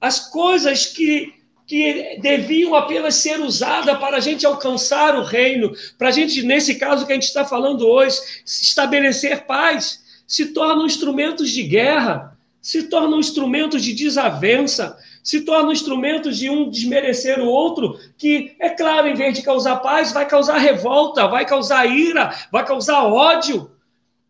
[0.00, 1.34] As coisas que,
[1.66, 6.74] que deviam apenas ser usadas para a gente alcançar o reino, para a gente, nesse
[6.74, 12.84] caso que a gente está falando hoje, estabelecer paz, se tornam instrumentos de guerra, se
[12.84, 19.08] tornam instrumentos de desavença, se tornam instrumentos de um desmerecer o outro, que, é claro,
[19.08, 23.70] em vez de causar paz, vai causar revolta, vai causar ira, vai causar ódio.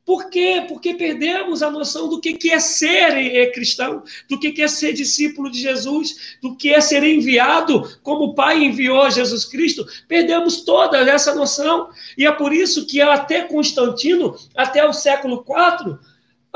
[0.04, 0.66] Por quê?
[0.68, 5.58] Porque perdemos a noção do que é ser cristão, do que é ser discípulo de
[5.58, 9.86] Jesus, do que é ser enviado como o Pai enviou Jesus Cristo.
[10.06, 11.88] Perdemos toda essa noção.
[12.18, 15.98] E é por isso que até Constantino, até o século IV,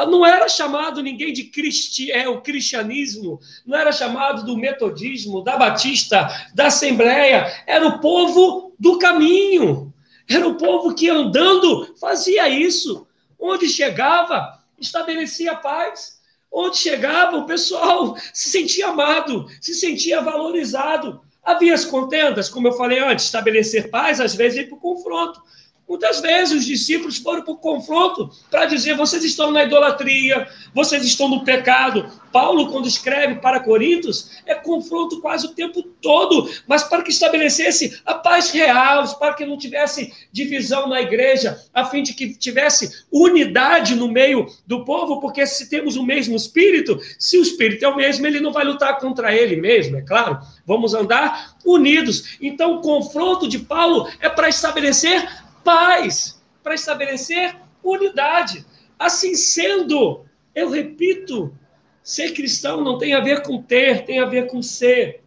[0.07, 5.57] não era chamado ninguém de cristi é, o cristianismo, não era chamado do metodismo, da
[5.57, 9.93] batista, da assembleia, era o povo do caminho,
[10.29, 13.08] era o povo que andando fazia isso.
[13.39, 16.19] Onde chegava, estabelecia paz.
[16.51, 21.21] Onde chegava, o pessoal se sentia amado, se sentia valorizado.
[21.43, 25.43] Havia as contendas, como eu falei antes, estabelecer paz, às vezes ir para o confronto.
[25.89, 31.03] Muitas vezes os discípulos foram para o confronto para dizer: vocês estão na idolatria, vocês
[31.05, 32.11] estão no pecado.
[32.31, 38.03] Paulo, quando escreve para Coríntios, é confronto quase o tempo todo, mas para que estabelecesse
[38.05, 43.07] a paz real, para que não tivesse divisão na igreja, a fim de que tivesse
[43.11, 47.89] unidade no meio do povo, porque se temos o mesmo espírito, se o espírito é
[47.89, 50.39] o mesmo, ele não vai lutar contra ele mesmo, é claro.
[50.67, 52.37] Vamos andar unidos.
[52.43, 55.27] Então, o confronto de Paulo é para estabelecer
[55.69, 57.55] paz, para estabelecer
[57.85, 58.65] unidade.
[58.99, 61.55] Assim sendo, eu repito,
[62.03, 65.23] ser cristão não tem a ver com ter, tem a ver com ser.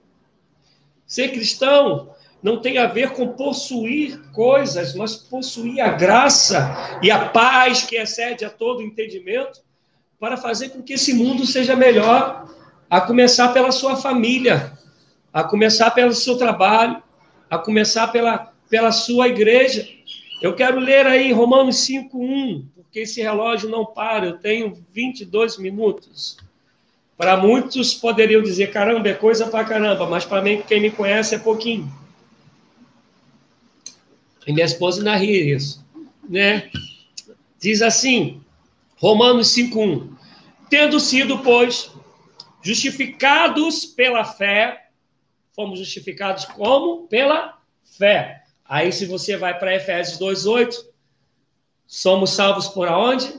[1.05, 2.09] Ser cristão
[2.41, 7.95] não tem a ver com possuir coisas, mas possuir a graça e a paz que
[7.95, 9.61] excede a todo entendimento
[10.19, 12.51] para fazer com que esse mundo seja melhor,
[12.89, 14.75] a começar pela sua família,
[15.31, 17.01] a começar pelo seu trabalho,
[17.47, 19.87] a começar pela, pela sua igreja.
[20.41, 26.37] Eu quero ler aí Romanos 5:1, porque esse relógio não para, eu tenho 22 minutos.
[27.15, 31.35] Para muitos poderiam dizer, caramba, é coisa para caramba, mas para mim, quem me conhece,
[31.35, 31.87] é pouquinho.
[34.47, 35.85] E minha esposa ainda ri isso,
[36.27, 36.71] né?
[37.59, 38.41] Diz assim,
[38.97, 40.09] Romanos 5:1,
[40.67, 41.91] tendo sido, pois,
[42.63, 44.87] justificados pela fé,
[45.55, 47.07] fomos justificados como?
[47.07, 48.40] Pela fé.
[48.71, 50.73] Aí, se você vai para Efésios 2,8,
[51.85, 53.29] somos salvos por aonde?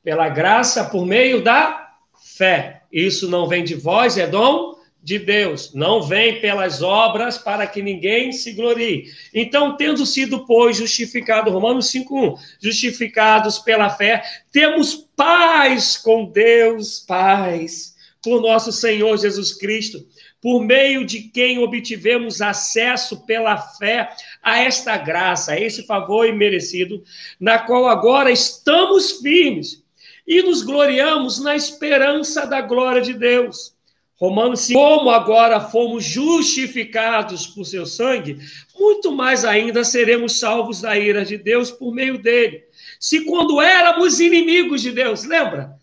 [0.00, 1.90] Pela graça, por meio da
[2.36, 2.82] fé.
[2.92, 7.82] Isso não vem de vós, é dom de Deus, não vem pelas obras para que
[7.82, 9.06] ninguém se glorie.
[9.34, 17.96] Então, tendo sido, pois, justificado, Romanos 5:1, justificados pela fé, temos paz com Deus, paz,
[18.22, 20.06] por nosso Senhor Jesus Cristo,
[20.40, 24.10] por meio de quem obtivemos acesso pela fé
[24.42, 27.02] a esta graça, a esse favor imerecido,
[27.38, 29.84] na qual agora estamos firmes
[30.26, 33.74] e nos gloriamos na esperança da glória de Deus.
[34.16, 38.38] Romanos 5, como agora fomos justificados por seu sangue,
[38.78, 42.64] muito mais ainda seremos salvos da ira de Deus por meio dele.
[42.98, 45.74] Se quando éramos inimigos de Deus, lembra?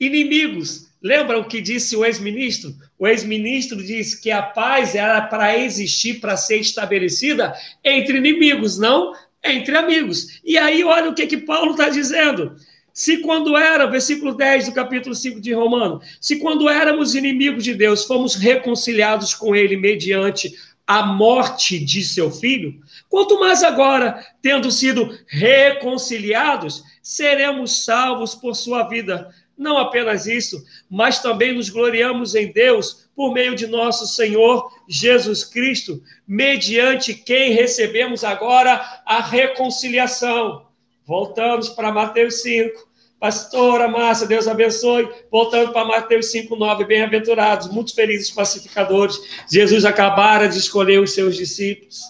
[0.00, 0.88] Inimigos.
[1.00, 2.74] Lembra o que disse o ex-ministro?
[2.98, 9.12] O ex-ministro disse que a paz era para existir, para ser estabelecida entre inimigos, não
[9.42, 10.40] entre amigos.
[10.44, 12.56] E aí, olha o que, que Paulo está dizendo.
[12.92, 17.74] Se quando era, versículo 10 do capítulo 5 de Romano, se quando éramos inimigos de
[17.74, 20.54] Deus, fomos reconciliados com ele mediante
[20.86, 22.78] a morte de seu filho,
[23.08, 29.28] quanto mais agora, tendo sido reconciliados, seremos salvos por sua vida.
[29.56, 35.44] Não apenas isso, mas também nos gloriamos em Deus por meio de nosso Senhor Jesus
[35.44, 40.64] Cristo, mediante quem recebemos agora a reconciliação
[41.06, 42.94] Voltamos para Mateus 5.
[43.20, 45.08] Pastora Márcia, Deus abençoe.
[45.30, 46.84] Voltando para Mateus 5, 9.
[46.86, 49.18] Bem-aventurados, muito felizes pacificadores.
[49.50, 52.00] Jesus acabara de escolher os seus discípulos.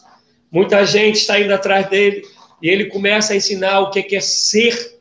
[0.50, 2.22] Muita gente está indo atrás dele.
[2.62, 5.00] E ele começa a ensinar o que é ser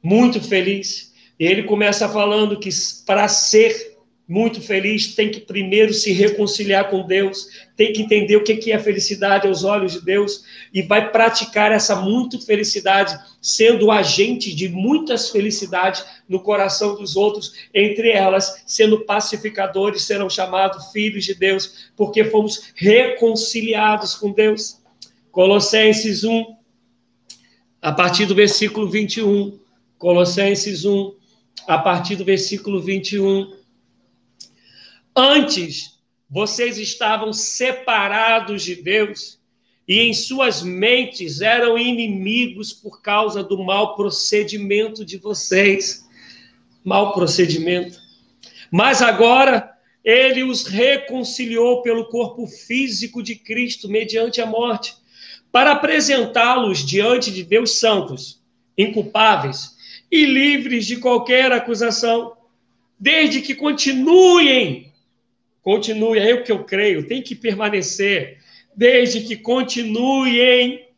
[0.00, 1.11] muito feliz.
[1.44, 2.70] Ele começa falando que
[3.04, 3.92] para ser
[4.28, 8.78] muito feliz, tem que primeiro se reconciliar com Deus, tem que entender o que é
[8.78, 15.30] felicidade aos olhos de Deus e vai praticar essa muito felicidade, sendo agente de muitas
[15.30, 22.24] felicidades no coração dos outros, entre elas, sendo pacificadores, serão chamados filhos de Deus, porque
[22.24, 24.78] fomos reconciliados com Deus.
[25.32, 26.56] Colossenses 1,
[27.82, 29.58] a partir do versículo 21.
[29.98, 31.21] Colossenses 1,
[31.66, 33.62] a partir do versículo 21
[35.14, 35.98] Antes,
[36.28, 39.38] vocês estavam separados de Deus
[39.86, 46.08] e em suas mentes eram inimigos por causa do mau procedimento de vocês.
[46.82, 48.00] Mau procedimento.
[48.70, 49.70] Mas agora
[50.02, 54.94] ele os reconciliou pelo corpo físico de Cristo mediante a morte,
[55.52, 58.42] para apresentá-los diante de Deus santos,
[58.78, 59.76] inculpáveis
[60.12, 62.36] e livres de qualquer acusação,
[63.00, 64.92] desde que continuem
[65.62, 68.38] Continue, é o que eu creio, tem que permanecer,
[68.74, 70.88] desde que continuem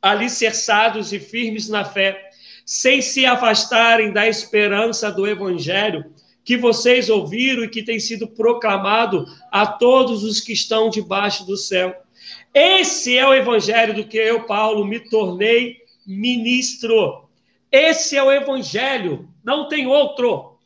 [0.00, 2.30] alicerçados e firmes na fé,
[2.66, 6.04] sem se afastarem da esperança do evangelho
[6.44, 11.56] que vocês ouviram e que tem sido proclamado a todos os que estão debaixo do
[11.56, 11.94] céu.
[12.52, 17.27] Esse é o evangelho do que eu, Paulo, me tornei ministro.
[17.70, 20.58] Esse é o evangelho, não tem outro.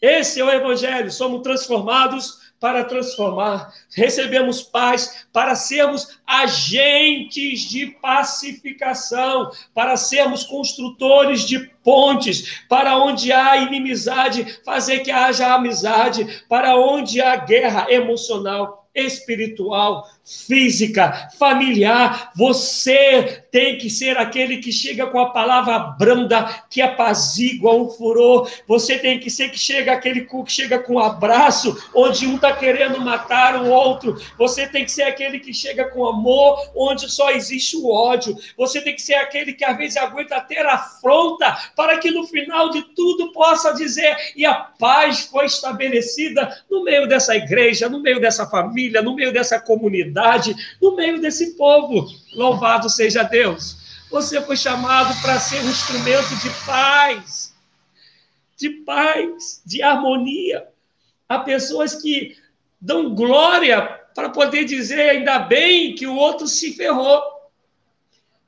[0.00, 9.50] Esse é o evangelho, somos transformados para transformar, recebemos paz para sermos agentes de pacificação,
[9.74, 17.20] para sermos construtores de pontes, para onde há inimizade, fazer que haja amizade, para onde
[17.20, 22.32] há guerra emocional, espiritual, física, familiar.
[22.36, 28.48] Você tem que ser aquele que chega com a palavra branda, que apazigua um furor.
[28.66, 32.52] Você tem que ser que chega aquele que chega com um abraço, onde um está
[32.52, 34.20] querendo matar o outro.
[34.38, 38.36] Você tem que ser aquele que chega com amor, onde só existe o ódio.
[38.56, 42.70] Você tem que ser aquele que às vezes aguenta ter afronta, para que no final
[42.70, 48.20] de tudo possa dizer: e a paz foi estabelecida no meio dessa igreja, no meio
[48.20, 50.11] dessa família, no meio dessa comunidade,
[50.80, 52.06] no meio desse povo.
[52.34, 53.76] Louvado seja Deus.
[54.10, 57.54] Você foi chamado para ser um instrumento de paz,
[58.56, 60.68] de paz, de harmonia.
[61.28, 62.36] Há pessoas que
[62.80, 63.80] dão glória
[64.14, 67.22] para poder dizer ainda bem que o outro se ferrou.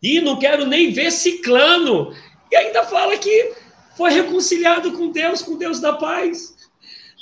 [0.02, 2.14] E não quero nem ver ciclano.
[2.50, 3.54] E ainda fala que
[3.96, 6.53] foi reconciliado com Deus, com Deus da paz.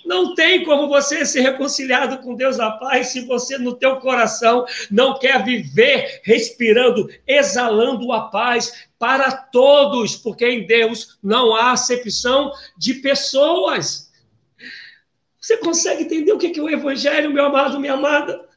[0.05, 4.65] Não tem como você ser reconciliado com Deus da paz se você no teu coração
[4.91, 12.53] não quer viver respirando, exalando a paz para todos, porque em Deus não há acepção
[12.77, 14.11] de pessoas.
[15.41, 18.52] Você consegue entender o que é o evangelho, meu amado, minha amada?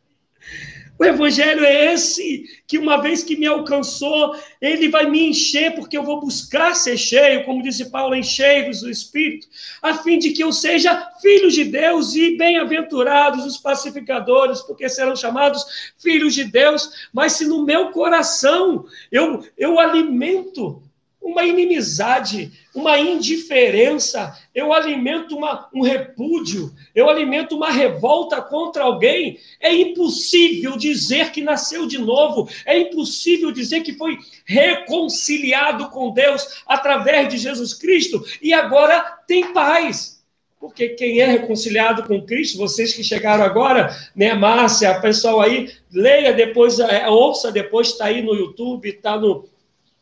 [0.97, 5.97] O evangelho é esse, que uma vez que me alcançou, ele vai me encher, porque
[5.97, 9.45] eu vou buscar ser cheio, como disse Paulo, enchei-vos do Espírito,
[9.81, 15.17] a fim de que eu seja filho de Deus e bem-aventurados os pacificadores, porque serão
[15.17, 15.65] chamados
[15.97, 17.09] filhos de Deus.
[17.11, 20.81] Mas se no meu coração eu, eu alimento
[21.25, 29.39] uma inimizade, uma indiferença, eu alimento uma, um repúdio, eu alimento uma revolta contra alguém,
[29.59, 36.61] é impossível dizer que nasceu de novo, é impossível dizer que foi reconciliado com Deus
[36.67, 38.23] através de Jesus Cristo.
[38.39, 40.23] E agora tem paz.
[40.59, 46.33] Porque quem é reconciliado com Cristo, vocês que chegaram agora, né, Márcia, pessoal aí, leia
[46.33, 49.47] depois, é, ouça depois, está aí no YouTube, está no,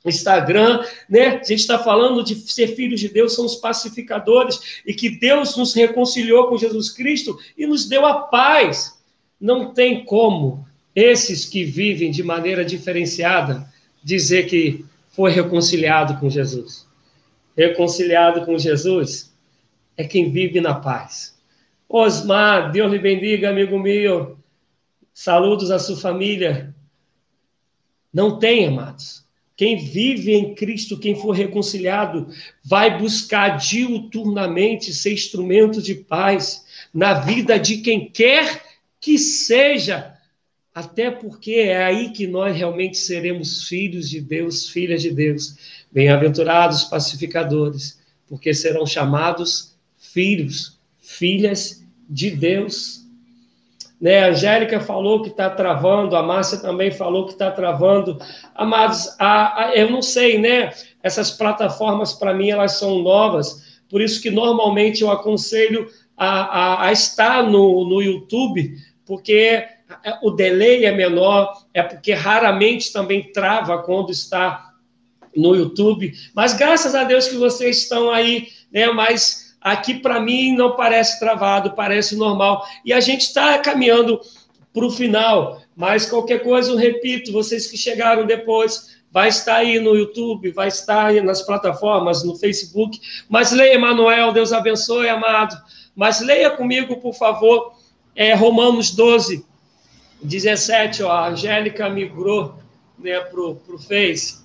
[0.10, 1.38] Instagram, né?
[1.38, 5.56] A gente está falando de ser filhos de Deus, são os pacificadores, e que Deus
[5.56, 9.02] nos reconciliou com Jesus Cristo e nos deu a paz.
[9.40, 13.68] Não tem como esses que vivem de maneira diferenciada
[14.04, 16.86] dizer que foi reconciliado com Jesus.
[17.56, 19.34] Reconciliado com Jesus
[19.96, 21.40] é quem vive na paz.
[21.88, 24.38] Osmar, Deus lhe bendiga, amigo meu.
[25.14, 26.74] Saludos à sua família.
[28.12, 29.23] Não tem, amados
[29.56, 32.28] quem vive em Cristo, quem for reconciliado,
[32.64, 38.64] vai buscar diuturnamente ser instrumento de paz na vida de quem quer
[39.00, 40.14] que seja,
[40.74, 45.56] até porque é aí que nós realmente seremos filhos de Deus, filhas de Deus.
[45.92, 53.03] Bem-aventurados pacificadores, porque serão chamados filhos, filhas de Deus.
[54.04, 54.20] Né?
[54.20, 58.20] A Angélica falou que está travando, a Márcia também falou que está travando.
[58.54, 60.72] Amados, a, a, eu não sei, né?
[61.02, 66.88] Essas plataformas, para mim, elas são novas, por isso que normalmente eu aconselho a, a,
[66.88, 68.76] a estar no, no YouTube,
[69.06, 69.64] porque
[70.22, 74.74] o delay é menor, é porque raramente também trava quando está
[75.34, 76.12] no YouTube.
[76.36, 78.88] Mas graças a Deus que vocês estão aí, né?
[78.88, 82.68] Mas Aqui, para mim, não parece travado, parece normal.
[82.84, 84.20] E a gente está caminhando
[84.74, 89.80] para o final, mas qualquer coisa, eu repito, vocês que chegaram depois, vai estar aí
[89.80, 93.00] no YouTube, vai estar aí nas plataformas, no Facebook.
[93.30, 95.56] Mas leia, Emanuel, Deus abençoe, amado.
[95.96, 97.74] Mas leia comigo, por favor,
[98.16, 99.46] é, Romanos 12,
[100.22, 101.04] 17.
[101.04, 102.56] Ó, a Angélica migrou
[102.98, 104.43] né, para o Face.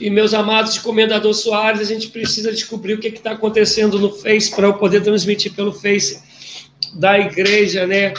[0.00, 4.54] E, meus amados Comendador Soares, a gente precisa descobrir o que está acontecendo no Face
[4.54, 6.22] para eu poder transmitir pelo Face
[6.94, 8.12] da igreja, né?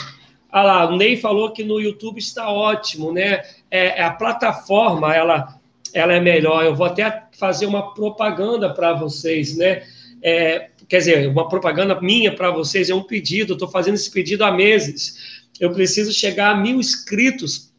[0.50, 3.42] Ah lá, o Ney falou que no YouTube está ótimo, né?
[3.70, 5.58] É, é, a plataforma, ela,
[5.92, 6.64] ela é melhor.
[6.64, 9.82] Eu vou até fazer uma propaganda para vocês, né?
[10.22, 14.44] É, quer dizer, uma propaganda minha para vocês, é um pedido, estou fazendo esse pedido
[14.44, 15.42] há meses.
[15.58, 17.72] Eu preciso chegar a mil inscritos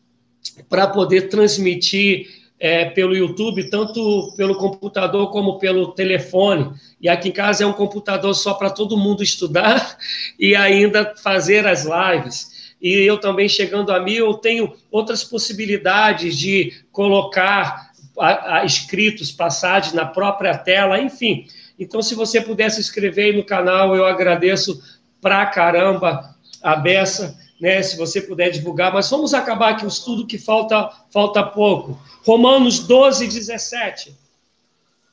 [0.70, 6.74] para poder transmitir é, pelo YouTube, tanto pelo computador como pelo telefone.
[7.00, 10.00] E aqui em casa é um computador só para todo mundo estudar
[10.40, 12.74] e ainda fazer as lives.
[12.82, 19.32] E eu também, chegando a mim, eu tenho outras possibilidades de colocar a, a, escritos,
[19.32, 21.46] passagens na própria tela, enfim.
[21.78, 24.82] Então, se você puder se inscrever aí no canal, eu agradeço
[25.22, 30.28] pra caramba a beça né, se você puder divulgar, mas vamos acabar aqui o estudo
[30.28, 31.98] que falta, falta pouco.
[32.26, 34.14] Romanos 12, 17.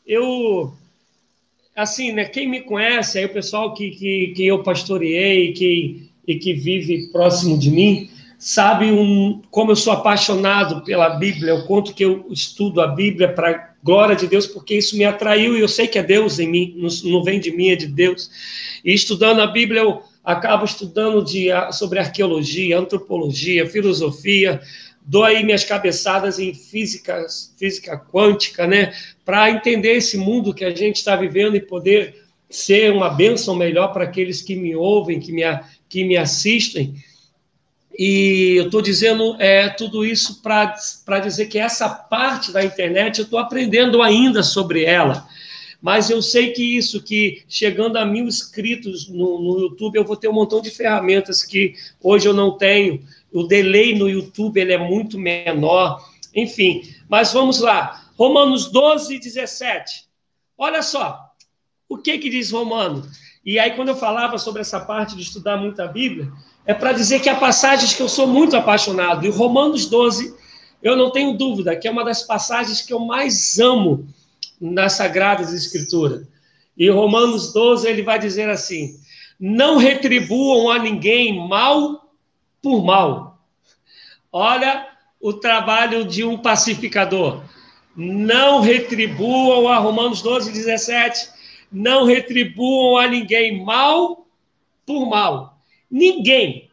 [0.07, 0.73] Eu,
[1.77, 6.37] assim, né, quem me conhece, aí o pessoal que, que, que eu pastoreei que, e
[6.37, 11.95] que vive próximo de mim, sabe um, como eu sou apaixonado pela Bíblia, o quanto
[11.95, 15.69] que eu estudo a Bíblia para glória de Deus, porque isso me atraiu e eu
[15.69, 18.31] sei que é Deus em mim, não, não vem de mim, é de Deus.
[18.85, 24.61] E estudando a Bíblia, eu acabo estudando de, sobre arqueologia, antropologia, filosofia,
[25.05, 27.27] dou aí minhas cabeçadas em física,
[27.59, 28.93] física quântica, né,
[29.25, 33.89] para entender esse mundo que a gente está vivendo e poder ser uma bênção melhor
[33.89, 35.43] para aqueles que me ouvem, que me,
[35.89, 36.95] que me assistem.
[37.99, 43.25] E eu estou dizendo é, tudo isso para dizer que essa parte da internet eu
[43.25, 45.27] estou aprendendo ainda sobre ela.
[45.83, 50.17] Mas eu sei que isso, que chegando a mil inscritos no, no YouTube, eu vou
[50.17, 53.03] ter um montão de ferramentas que hoje eu não tenho.
[53.33, 56.09] O delay no YouTube ele é muito menor.
[56.33, 58.07] Enfim, mas vamos lá.
[58.17, 60.05] Romanos 12, 17.
[60.57, 61.33] Olha só,
[61.89, 63.05] o que que diz Romano?
[63.45, 66.31] E aí, quando eu falava sobre essa parte de estudar muito a Bíblia,
[66.65, 69.27] é para dizer que há passagens que eu sou muito apaixonado.
[69.27, 70.33] E Romanos 12,
[70.81, 74.07] eu não tenho dúvida que é uma das passagens que eu mais amo
[74.63, 76.25] nas Sagradas Escrituras.
[76.79, 78.97] E Romanos 12 ele vai dizer assim:
[79.39, 82.15] Não retribuam a ninguém mal
[82.63, 83.41] por mal.
[84.31, 84.89] Olha
[85.21, 87.43] o trabalho de um pacificador.
[87.95, 91.29] Não retribuam a Romanos 12, 17.
[91.71, 94.27] Não retribuam a ninguém mal
[94.87, 95.59] por mal.
[95.91, 96.71] Ninguém.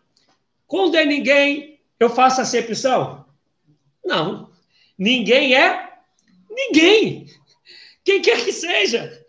[0.67, 3.25] Quando é ninguém, eu faço acepção?
[4.05, 4.49] Não.
[4.97, 5.89] Ninguém é
[6.49, 7.27] ninguém.
[8.09, 9.23] Quem quer que seja.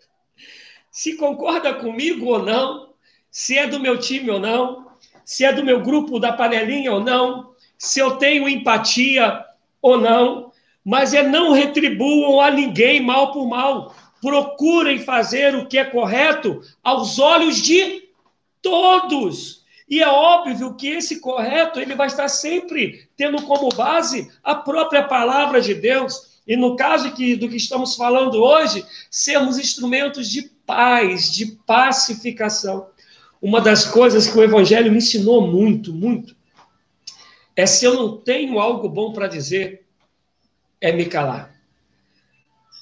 [0.89, 2.95] Se concorda comigo ou não,
[3.29, 4.87] se é do meu time ou não,
[5.23, 9.45] se é do meu grupo da panelinha ou não, se eu tenho empatia
[9.83, 10.51] ou não,
[10.83, 13.95] mas é não retribuam a ninguém mal por mal.
[14.19, 18.09] Procurem fazer o que é correto aos olhos de
[18.63, 19.63] todos.
[19.87, 25.03] E é óbvio que esse correto ele vai estar sempre tendo como base a própria
[25.03, 26.30] palavra de Deus.
[26.47, 32.87] E no caso que, do que estamos falando hoje, sermos instrumentos de paz, de pacificação.
[33.41, 36.35] Uma das coisas que o Evangelho me ensinou muito, muito,
[37.55, 39.83] é se eu não tenho algo bom para dizer,
[40.79, 41.53] é me calar.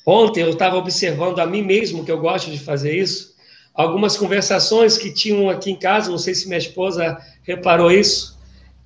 [0.05, 3.35] Ontem eu estava observando a mim mesmo, que eu gosto de fazer isso,
[3.73, 8.37] algumas conversações que tinham aqui em casa, não sei se minha esposa reparou isso.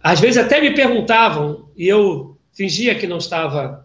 [0.01, 3.82] Às vezes até me perguntavam, e eu fingia que não estava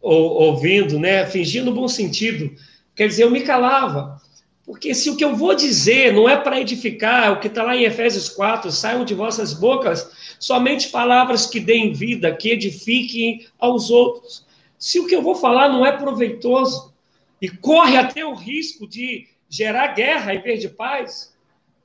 [0.00, 1.26] ouvindo, né?
[1.26, 2.54] Fingia no bom sentido.
[2.94, 4.20] Quer dizer, eu me calava.
[4.64, 7.62] Porque se o que eu vou dizer não é para edificar, é o que está
[7.62, 13.46] lá em Efésios 4, saiam de vossas bocas somente palavras que deem vida, que edifiquem
[13.58, 14.46] aos outros.
[14.78, 16.92] Se o que eu vou falar não é proveitoso
[17.40, 21.34] e corre até o risco de gerar guerra em vez de paz,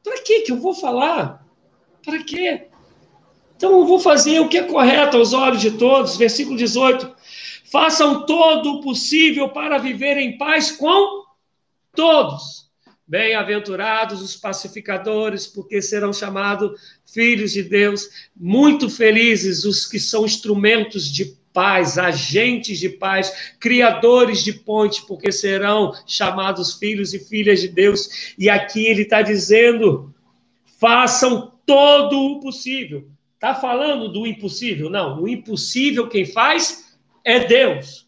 [0.03, 1.45] para que que eu vou falar?
[2.03, 2.67] Para quê?
[3.55, 6.17] Então eu vou fazer o que é correto aos olhos de todos.
[6.17, 7.15] Versículo 18.
[7.73, 11.23] Façam todo o possível para viver em paz com
[11.95, 12.69] todos
[13.05, 16.79] Bem-aventurados os pacificadores, porque serão chamados
[17.11, 18.07] filhos de Deus.
[18.35, 25.31] Muito felizes os que são instrumentos de paz, agentes de paz, criadores de ponte, porque
[25.31, 28.33] serão chamados filhos e filhas de Deus.
[28.37, 30.13] E aqui ele está dizendo:
[30.79, 33.07] façam todo o possível.
[33.33, 34.89] Está falando do impossível?
[34.91, 36.82] Não, o impossível quem faz
[37.23, 38.07] é Deus.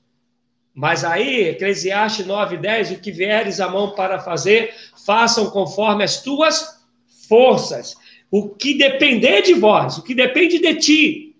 [0.74, 4.74] Mas aí, Eclesiastes 9, 10, o que vieres a mão para fazer,
[5.06, 6.86] façam conforme as tuas
[7.30, 7.96] forças.
[8.30, 11.36] O que depender de vós, o que depende de ti,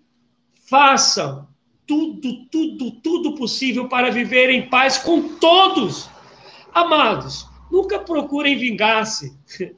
[0.68, 1.46] façam
[1.86, 6.08] tudo, tudo, tudo possível para viver em paz com todos.
[6.72, 9.36] Amados, nunca procurem vingar-se.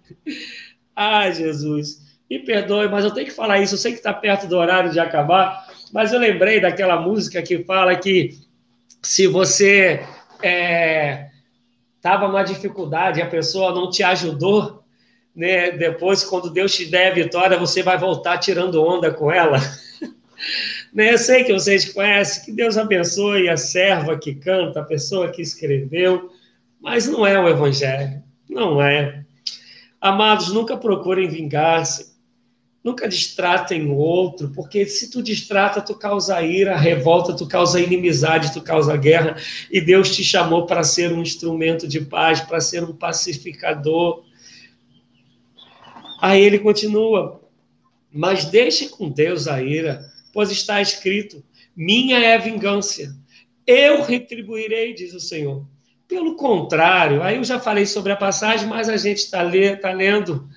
[0.96, 2.00] Ai, Jesus,
[2.30, 3.74] me perdoe, mas eu tenho que falar isso.
[3.74, 7.64] Eu sei que está perto do horário de acabar, mas eu lembrei daquela música que
[7.64, 8.38] fala que
[9.02, 10.00] se você
[11.98, 14.82] estava é, numa dificuldade, a pessoa não te ajudou,
[15.34, 15.70] né?
[15.70, 19.58] Depois, quando Deus te der a vitória, você vai voltar tirando onda com ela.
[20.92, 21.12] né?
[21.12, 25.40] Eu sei que vocês conhecem, que Deus abençoe a serva que canta, a pessoa que
[25.40, 26.30] escreveu,
[26.80, 29.24] mas não é o Evangelho, não é.
[30.00, 32.17] Amados, nunca procurem vingar-se,
[32.82, 38.52] Nunca distratem o outro, porque se tu distrata, tu causa ira, revolta, tu causa inimizade,
[38.52, 39.36] tu causa guerra,
[39.70, 44.22] e Deus te chamou para ser um instrumento de paz, para ser um pacificador.
[46.20, 47.40] Aí ele continua,
[48.12, 50.00] mas deixe com Deus a ira,
[50.32, 51.42] pois está escrito:
[51.76, 53.14] minha é a vingança,
[53.66, 55.66] eu retribuirei, diz o Senhor.
[56.08, 59.40] Pelo contrário, aí eu já falei sobre a passagem, mas a gente está
[59.80, 60.48] tá lendo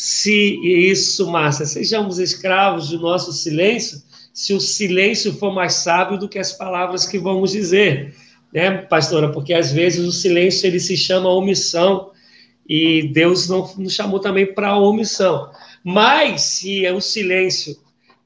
[0.00, 4.00] se isso, Márcia, sejamos escravos do nosso silêncio,
[4.32, 8.14] se o silêncio for mais sábio do que as palavras que vamos dizer,
[8.52, 9.32] né, pastora?
[9.32, 12.12] Porque às vezes o silêncio ele se chama omissão
[12.64, 15.50] e Deus não nos chamou também para omissão.
[15.82, 17.76] Mas se o silêncio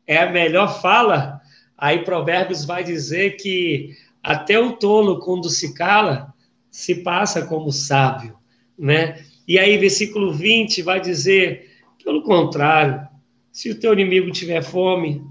[0.06, 1.40] é a melhor fala,
[1.78, 6.34] aí Provérbios vai dizer que até o tolo quando se cala
[6.70, 8.36] se passa como sábio,
[8.78, 9.24] né?
[9.46, 11.70] E aí, versículo 20 vai dizer:
[12.04, 13.06] pelo contrário,
[13.50, 15.22] se o teu inimigo tiver fome,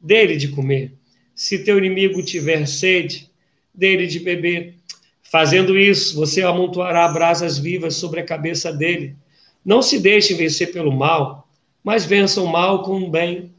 [0.00, 0.92] dele de comer.
[1.34, 3.30] Se teu inimigo tiver sede,
[3.74, 4.74] dele de beber.
[5.22, 9.16] Fazendo isso, você amontoará brasas vivas sobre a cabeça dele.
[9.64, 11.48] Não se deixe vencer pelo mal,
[11.82, 13.52] mas vença o mal com o bem.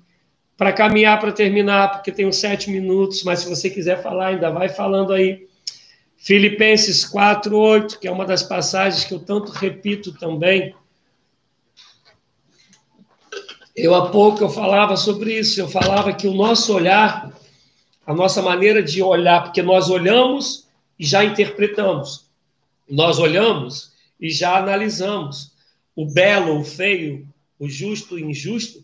[0.56, 4.70] Para caminhar, para terminar, porque tenho sete minutos, mas se você quiser falar, ainda vai
[4.70, 5.48] falando aí.
[6.24, 10.74] Filipenses 4, 8, que é uma das passagens que eu tanto repito também.
[13.76, 17.38] Eu há pouco eu falava sobre isso, eu falava que o nosso olhar,
[18.08, 20.66] a nossa maneira de olhar, porque nós olhamos
[20.98, 22.30] e já interpretamos.
[22.90, 25.52] Nós olhamos e já analisamos
[25.94, 27.28] o belo, o feio,
[27.60, 28.82] o justo, o injusto.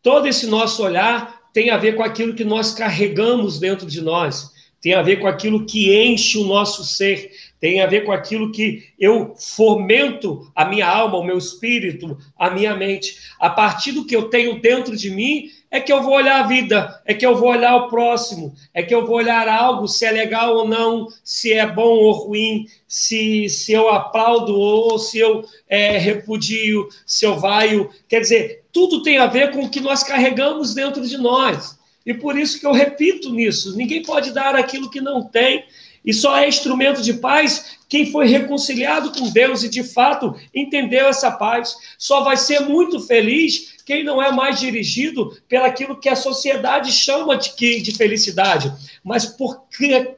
[0.00, 4.54] todo esse nosso olhar tem a ver com aquilo que nós carregamos dentro de nós,
[4.86, 8.52] tem a ver com aquilo que enche o nosso ser, tem a ver com aquilo
[8.52, 13.18] que eu fomento a minha alma, o meu espírito, a minha mente.
[13.40, 16.46] A partir do que eu tenho dentro de mim, é que eu vou olhar a
[16.46, 20.06] vida, é que eu vou olhar o próximo, é que eu vou olhar algo, se
[20.06, 25.18] é legal ou não, se é bom ou ruim, se, se eu aplaudo ou se
[25.18, 27.90] eu é, repudio, se eu vaio.
[28.08, 31.75] Quer dizer, tudo tem a ver com o que nós carregamos dentro de nós.
[32.06, 35.64] E por isso que eu repito nisso: ninguém pode dar aquilo que não tem.
[36.04, 41.08] E só é instrumento de paz quem foi reconciliado com Deus e de fato entendeu
[41.08, 41.74] essa paz.
[41.98, 47.36] Só vai ser muito feliz quem não é mais dirigido pelaquilo que a sociedade chama
[47.36, 48.72] de, que, de felicidade,
[49.02, 49.64] mas por,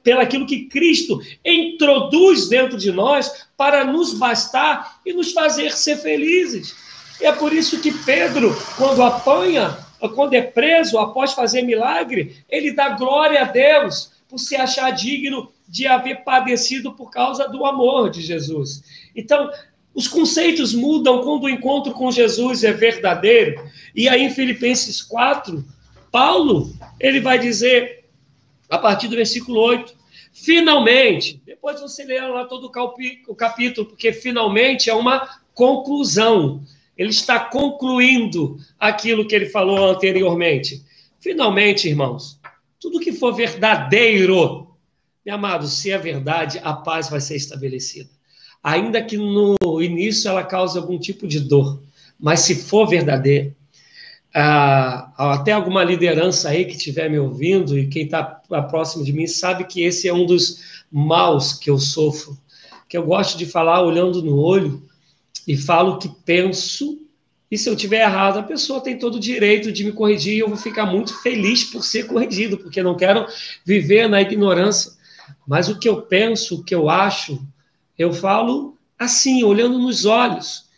[0.02, 6.74] pelaquilo que Cristo introduz dentro de nós para nos bastar e nos fazer ser felizes.
[7.18, 12.72] E é por isso que Pedro, quando apanha, quando é preso, após fazer milagre, ele
[12.72, 18.10] dá glória a Deus por se achar digno de haver padecido por causa do amor
[18.10, 18.82] de Jesus.
[19.16, 19.50] Então,
[19.94, 23.60] os conceitos mudam quando o encontro com Jesus é verdadeiro.
[23.94, 25.64] E aí, em Filipenses 4,
[26.12, 28.04] Paulo, ele vai dizer,
[28.70, 29.94] a partir do versículo 8,
[30.32, 32.70] finalmente, depois você lê lá todo
[33.26, 36.62] o capítulo, porque finalmente é uma conclusão.
[36.98, 40.84] Ele está concluindo aquilo que ele falou anteriormente.
[41.20, 42.40] Finalmente, irmãos,
[42.80, 44.68] tudo que for verdadeiro,
[45.24, 48.10] meu amado, se é verdade, a paz vai ser estabelecida.
[48.62, 51.80] Ainda que no início ela cause algum tipo de dor,
[52.18, 53.54] mas se for verdadeiro,
[54.34, 58.24] ah, até alguma liderança aí que estiver me ouvindo e quem está
[58.68, 62.36] próximo de mim sabe que esse é um dos maus que eu sofro,
[62.88, 64.87] que eu gosto de falar olhando no olho
[65.48, 67.00] e falo o que penso,
[67.50, 70.40] e se eu tiver errado, a pessoa tem todo o direito de me corrigir e
[70.40, 73.26] eu vou ficar muito feliz por ser corrigido, porque não quero
[73.64, 74.92] viver na ignorância.
[75.46, 77.42] Mas o que eu penso, o que eu acho,
[77.98, 80.68] eu falo assim, olhando nos olhos.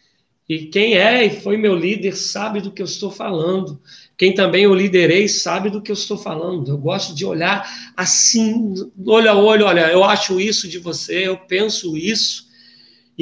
[0.48, 3.80] E quem é e foi meu líder sabe do que eu estou falando.
[4.16, 6.70] Quem também eu liderei sabe do que eu estou falando.
[6.70, 8.74] Eu gosto de olhar assim,
[9.05, 12.49] olho a olho, olha, eu acho isso de você, eu penso isso.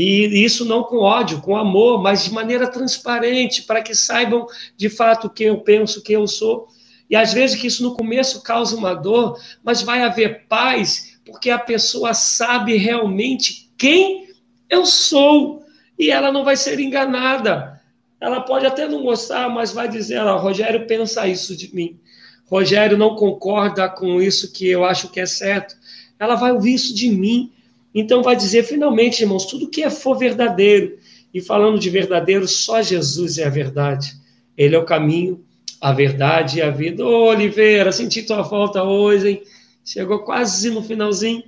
[0.00, 4.46] E isso não com ódio, com amor, mas de maneira transparente, para que saibam
[4.76, 6.68] de fato quem eu penso, quem eu sou.
[7.10, 11.50] E às vezes que isso no começo causa uma dor, mas vai haver paz, porque
[11.50, 14.28] a pessoa sabe realmente quem
[14.70, 15.64] eu sou
[15.98, 17.82] e ela não vai ser enganada.
[18.20, 21.98] Ela pode até não gostar, mas vai dizer: ah, Rogério pensa isso de mim.
[22.46, 25.74] Rogério não concorda com isso que eu acho que é certo.
[26.20, 27.52] Ela vai ouvir isso de mim
[27.94, 30.98] então vai dizer, finalmente, irmãos, tudo que é for verdadeiro.
[31.32, 34.12] E falando de verdadeiro, só Jesus é a verdade.
[34.56, 35.44] Ele é o caminho,
[35.80, 37.04] a verdade e a vida.
[37.04, 39.42] Ô, Oliveira, senti tua falta hoje, hein?
[39.84, 41.42] Chegou quase no finalzinho.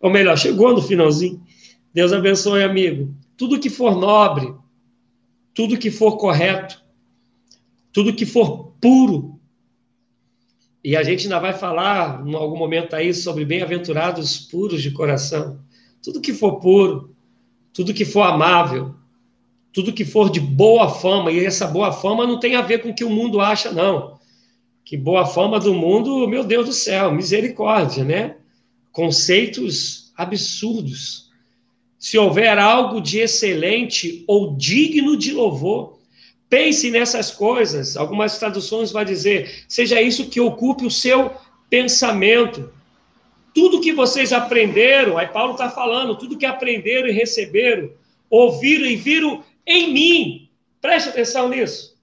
[0.00, 1.42] Ou melhor, chegou no finalzinho.
[1.92, 3.14] Deus abençoe, amigo.
[3.36, 4.54] Tudo que for nobre,
[5.52, 6.82] tudo que for correto,
[7.92, 9.40] tudo que for puro.
[10.84, 15.63] E a gente ainda vai falar em algum momento aí sobre bem-aventurados puros de coração
[16.04, 17.16] tudo que for puro,
[17.72, 18.94] tudo que for amável,
[19.72, 22.90] tudo que for de boa fama, e essa boa fama não tem a ver com
[22.90, 24.18] o que o mundo acha, não.
[24.84, 28.36] Que boa fama do mundo, meu Deus do céu, misericórdia, né?
[28.92, 31.30] Conceitos absurdos.
[31.98, 35.98] Se houver algo de excelente ou digno de louvor,
[36.50, 37.96] pense nessas coisas.
[37.96, 41.30] Algumas traduções vão dizer: seja isso que ocupe o seu
[41.70, 42.70] pensamento.
[43.54, 47.90] Tudo que vocês aprenderam, aí Paulo está falando, tudo que aprenderam e receberam,
[48.28, 50.50] ouviram e viram em mim.
[50.80, 51.96] Preste atenção nisso.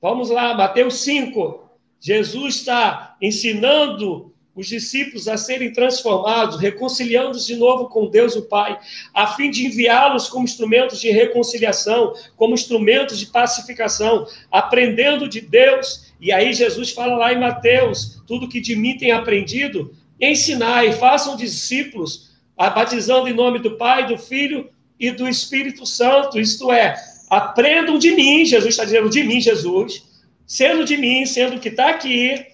[0.00, 1.68] Vamos lá, Mateus 5.
[2.00, 8.76] Jesus está ensinando os discípulos a serem transformados, reconciliando-os de novo com Deus o Pai,
[9.14, 16.12] a fim de enviá-los como instrumentos de reconciliação, como instrumentos de pacificação, aprendendo de Deus.
[16.20, 21.36] E aí Jesus fala lá em Mateus: tudo que de mim tem aprendido, ensinai, façam
[21.36, 26.96] discípulos, batizando em nome do Pai, do Filho e do Espírito Santo, isto é,
[27.30, 30.02] aprendam de mim, Jesus está dizendo de mim, Jesus,
[30.46, 32.44] sendo de mim, sendo que está aqui,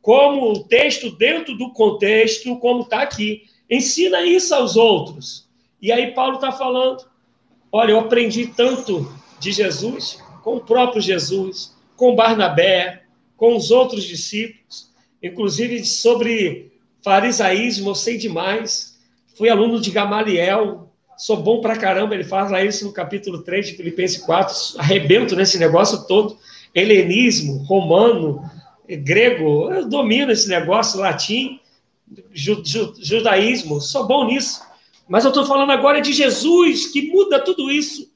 [0.00, 5.48] como o texto dentro do contexto, como está aqui, ensina isso aos outros.
[5.80, 7.04] E aí Paulo está falando,
[7.70, 13.04] olha, eu aprendi tanto de Jesus, com o próprio Jesus, com Barnabé,
[13.36, 14.90] com os outros discípulos,
[15.22, 16.71] inclusive sobre
[17.02, 18.98] Farisaísmo, eu sei demais.
[19.36, 22.14] Fui aluno de Gamaliel, sou bom pra caramba.
[22.14, 24.54] Ele fala isso no capítulo 3 de Filipenses 4.
[24.78, 26.38] Arrebento nesse negócio todo.
[26.74, 28.42] helenismo, romano,
[28.88, 31.60] grego, eu domino esse negócio, latim,
[32.32, 34.62] ju, ju, judaísmo, sou bom nisso.
[35.08, 38.10] Mas eu estou falando agora de Jesus, que muda tudo isso,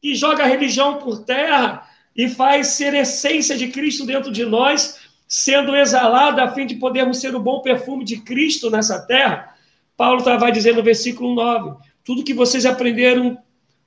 [0.00, 1.86] que joga a religião por terra
[2.16, 4.99] e faz ser essência de Cristo dentro de nós,
[5.30, 9.54] sendo exalada a fim de podermos ser o bom perfume de Cristo nessa terra.
[9.96, 13.38] Paulo tá, vai dizer no versículo 9: tudo que vocês aprenderam,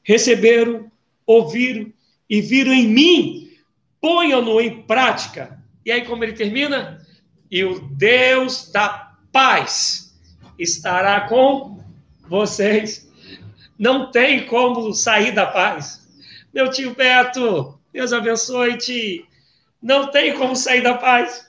[0.02, 0.90] receberam,
[1.28, 1.92] ouviram
[2.30, 3.52] e viram em mim,
[4.00, 5.62] ponham-no em prática.
[5.86, 7.06] E aí, como ele termina?
[7.52, 10.18] E o Deus da paz
[10.58, 11.84] estará com
[12.26, 13.12] vocês.
[13.78, 16.08] Não tem como sair da paz.
[16.54, 19.26] Meu tio Beto, Deus abençoe-te.
[19.84, 21.46] Não tem como sair da paz.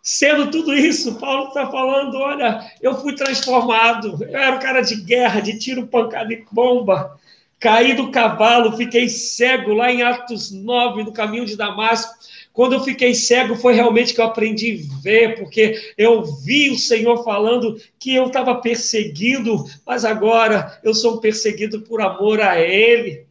[0.00, 4.16] Sendo tudo isso, Paulo está falando: olha, eu fui transformado.
[4.22, 7.18] Eu era um cara de guerra, de tiro, pancada e bomba.
[7.58, 12.14] Caí do cavalo, fiquei cego lá em Atos 9, no caminho de Damasco.
[12.52, 16.78] Quando eu fiquei cego, foi realmente que eu aprendi a ver, porque eu vi o
[16.78, 23.26] Senhor falando que eu estava perseguido, mas agora eu sou perseguido por amor a Ele.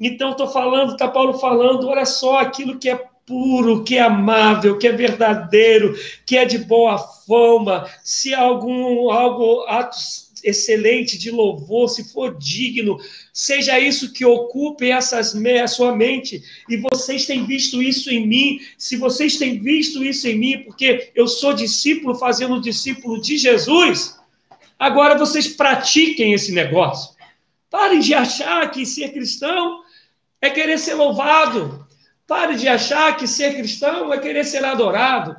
[0.00, 4.76] Então, estou falando, está Paulo falando, olha só aquilo que é puro, que é amável,
[4.76, 11.88] que é verdadeiro, que é de boa fama, se algum algo atos excelente de louvor,
[11.88, 13.00] se for digno,
[13.32, 16.42] seja isso que ocupe essas a sua mente.
[16.68, 18.60] E vocês têm visto isso em mim.
[18.76, 24.18] Se vocês têm visto isso em mim, porque eu sou discípulo fazendo discípulo de Jesus,
[24.78, 27.14] agora vocês pratiquem esse negócio.
[27.70, 29.80] Parem de achar que ser cristão
[30.38, 31.86] é querer ser louvado.
[32.26, 35.36] Pare de achar que ser cristão é querer ser adorado.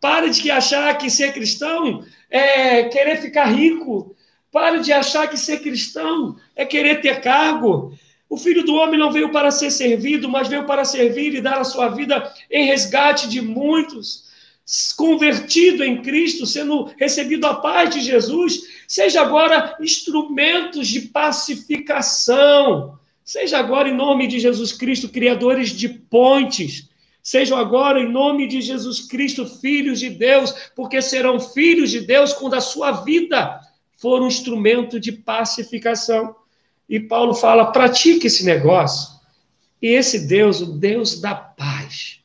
[0.00, 4.14] Pare de achar que ser cristão é querer ficar rico.
[4.50, 7.96] Pare de achar que ser cristão é querer ter cargo.
[8.28, 11.58] O filho do homem não veio para ser servido, mas veio para servir e dar
[11.58, 14.30] a sua vida em resgate de muitos.
[14.96, 22.98] Convertido em Cristo, sendo recebido a paz de Jesus, seja agora instrumentos de pacificação.
[23.24, 26.88] Seja agora, em nome de Jesus Cristo, criadores de pontes.
[27.22, 32.32] Sejam agora, em nome de Jesus Cristo, filhos de Deus, porque serão filhos de Deus
[32.32, 33.60] quando a sua vida
[33.96, 36.34] for um instrumento de pacificação.
[36.88, 39.12] E Paulo fala: pratique esse negócio.
[39.80, 42.20] E esse Deus, o Deus da paz,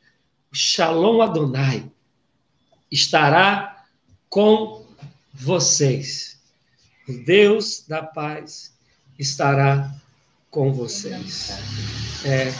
[0.52, 1.88] o Shalom Adonai,
[2.90, 3.84] estará
[4.28, 4.84] com
[5.32, 6.38] vocês.
[7.08, 8.76] O Deus da paz
[9.18, 10.07] estará com
[10.72, 11.50] vocês.
[12.24, 12.52] É,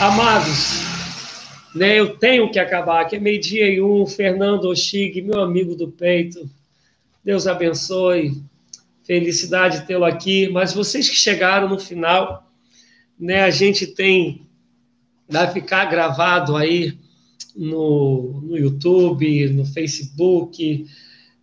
[0.00, 0.80] amados,
[1.74, 5.88] né, eu tenho que acabar, que é meio-dia e um, Fernando Oxig, meu amigo do
[5.88, 6.48] peito,
[7.24, 8.42] Deus abençoe.
[9.04, 10.48] Felicidade tê-lo aqui.
[10.48, 12.48] Mas vocês que chegaram no final,
[13.18, 14.46] né, a gente tem.
[15.28, 16.98] Vai ficar gravado aí
[17.56, 20.86] no, no YouTube, no Facebook,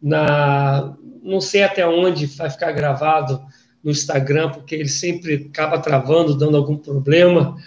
[0.02, 3.42] na, não sei até onde vai ficar gravado
[3.84, 7.58] no Instagram, porque ele sempre acaba travando, dando algum problema.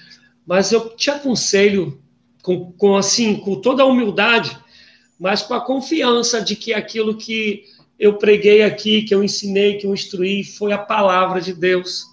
[0.46, 2.00] Mas eu te aconselho,
[2.42, 4.56] com, com assim, com toda a humildade,
[5.18, 7.64] mas com a confiança de que aquilo que
[7.98, 12.04] eu preguei aqui, que eu ensinei, que eu instruí, foi a palavra de Deus.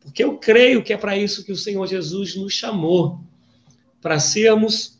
[0.00, 3.20] Porque eu creio que é para isso que o Senhor Jesus nos chamou
[4.00, 4.98] para sermos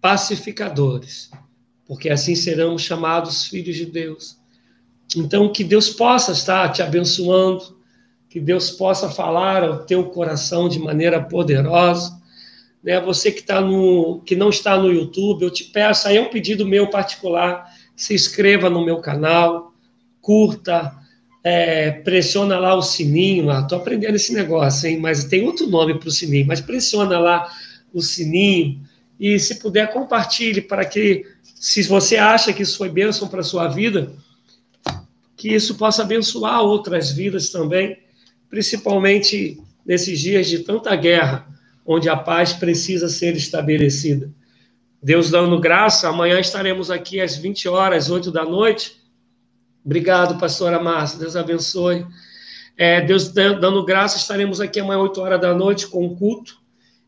[0.00, 1.30] pacificadores,
[1.84, 4.38] porque assim seremos chamados filhos de Deus.
[5.16, 7.76] Então, que Deus possa estar te abençoando,
[8.28, 12.20] que Deus possa falar ao teu coração de maneira poderosa.
[12.84, 13.00] Né?
[13.00, 16.28] Você que, tá no, que não está no YouTube, eu te peço, aí é um
[16.28, 17.64] pedido meu particular,
[17.96, 19.72] se inscreva no meu canal,
[20.20, 20.92] curta,
[21.42, 23.46] é, pressiona lá o sininho.
[23.68, 24.98] Tô aprendendo esse negócio, hein?
[24.98, 27.50] Mas tem outro nome para o sininho, mas pressiona lá
[27.94, 28.80] o sininho
[29.18, 33.44] e se puder compartilhe para que, se você acha que isso foi bênção para a
[33.44, 34.12] sua vida,
[35.36, 37.98] que isso possa abençoar outras vidas também,
[38.48, 41.46] principalmente nesses dias de tanta guerra,
[41.84, 44.30] onde a paz precisa ser estabelecida.
[45.02, 48.96] Deus dando graça, amanhã estaremos aqui às 20 horas, 8 da noite.
[49.84, 52.04] Obrigado, pastora Márcia, Deus abençoe.
[52.76, 56.58] É, Deus dando graça, estaremos aqui amanhã, 8 horas da noite, com o culto.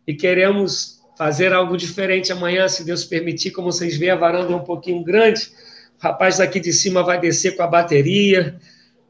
[0.06, 3.50] E queremos fazer algo diferente amanhã, se Deus permitir.
[3.50, 5.50] Como vocês veem, a varanda é um pouquinho grande.
[5.98, 8.58] O rapaz daqui de cima vai descer com a bateria.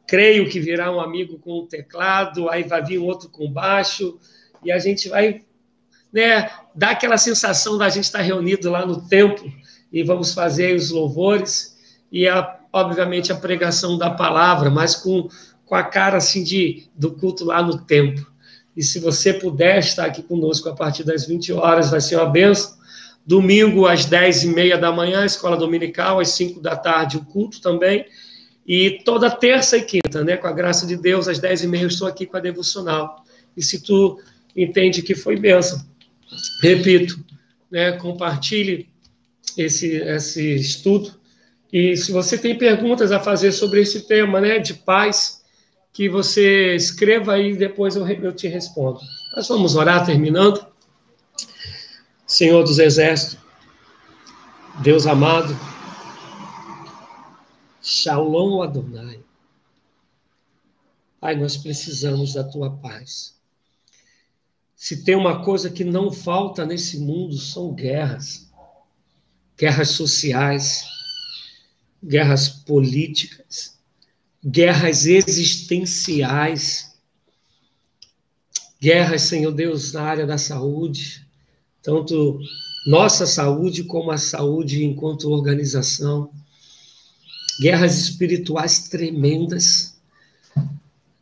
[0.06, 4.18] Creio que virá um amigo com o teclado, aí vai vir um outro com baixo.
[4.64, 5.42] E a gente vai
[6.12, 9.50] né, dá aquela sensação da gente estar reunido lá no templo
[9.92, 11.76] e vamos fazer os louvores
[12.10, 15.28] e, a, obviamente, a pregação da palavra, mas com,
[15.64, 18.26] com a cara assim de, do culto lá no templo.
[18.76, 22.26] E se você puder estar aqui conosco a partir das 20 horas, vai ser uma
[22.26, 22.77] benção.
[23.28, 27.60] Domingo, às 10 e meia da manhã, escola dominical, às 5 da tarde, o culto
[27.60, 28.06] também.
[28.66, 31.82] E toda terça e quinta, né, com a graça de Deus, às 10 e meia,
[31.82, 33.22] eu estou aqui com a devocional.
[33.54, 34.18] E se tu
[34.56, 35.78] entende que foi benção,
[36.62, 37.22] repito,
[37.70, 38.88] né, compartilhe
[39.58, 41.12] esse, esse estudo.
[41.70, 45.42] E se você tem perguntas a fazer sobre esse tema, né, de paz,
[45.92, 49.00] que você escreva aí e depois eu, eu te respondo.
[49.36, 50.66] Nós vamos orar terminando.
[52.28, 53.42] Senhor dos Exércitos,
[54.82, 55.58] Deus amado,
[57.82, 59.24] Shalom Adonai.
[61.18, 63.34] Pai, nós precisamos da tua paz.
[64.76, 68.52] Se tem uma coisa que não falta nesse mundo, são guerras.
[69.56, 70.84] Guerras sociais,
[72.04, 73.80] guerras políticas,
[74.44, 76.94] guerras existenciais,
[78.78, 81.26] guerras, Senhor Deus, na área da saúde,
[81.82, 82.38] tanto
[82.86, 86.30] nossa saúde como a saúde enquanto organização,
[87.60, 89.98] guerras espirituais tremendas,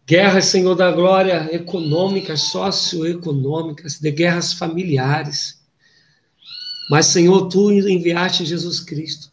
[0.06, 5.60] guerras, Senhor da glória, econômicas, socioeconômicas, de guerras familiares.
[6.88, 9.32] Mas, Senhor, tu enviaste Jesus Cristo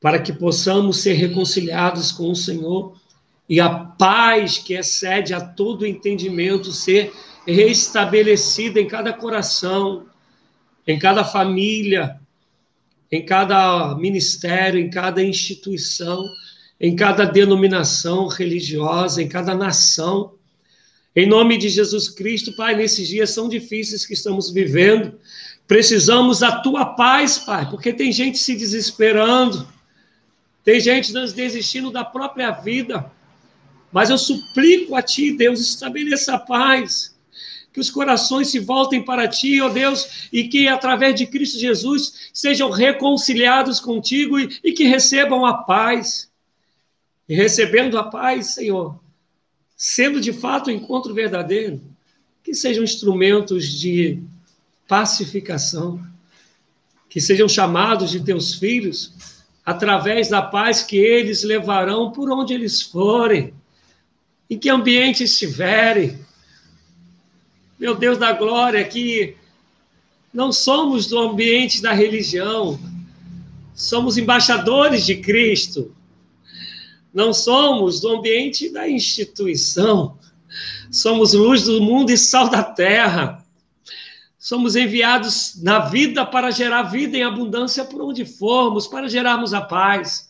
[0.00, 2.96] para que possamos ser reconciliados com o Senhor
[3.48, 7.12] e a paz que excede a todo entendimento ser
[7.46, 10.06] restabelecida em cada coração,
[10.88, 12.18] em cada família,
[13.12, 16.24] em cada ministério, em cada instituição,
[16.80, 20.32] em cada denominação religiosa, em cada nação.
[21.14, 25.18] Em nome de Jesus Cristo, Pai, nesses dias são difíceis que estamos vivendo,
[25.66, 29.68] precisamos da tua paz, Pai, porque tem gente se desesperando,
[30.64, 33.10] tem gente desistindo da própria vida.
[33.92, 37.17] Mas eu suplico a Ti, Deus, estabeleça a paz.
[37.78, 42.28] Que os corações se voltem para Ti, ó Deus, e que através de Cristo Jesus
[42.34, 46.28] sejam reconciliados contigo e, e que recebam a paz.
[47.28, 48.98] E recebendo a paz, Senhor,
[49.76, 51.80] sendo de fato o um encontro verdadeiro,
[52.42, 54.20] que sejam instrumentos de
[54.88, 56.04] pacificação,
[57.08, 59.14] que sejam chamados de teus filhos
[59.64, 63.54] através da paz que eles levarão por onde eles forem,
[64.50, 66.26] em que ambiente estiverem.
[67.78, 69.36] Meu Deus da glória, que
[70.34, 72.76] não somos do ambiente da religião,
[73.72, 75.94] somos embaixadores de Cristo.
[77.14, 80.18] Não somos do ambiente da instituição,
[80.90, 83.46] somos luz do mundo e sal da terra.
[84.36, 89.60] Somos enviados na vida para gerar vida em abundância por onde formos, para gerarmos a
[89.60, 90.28] paz,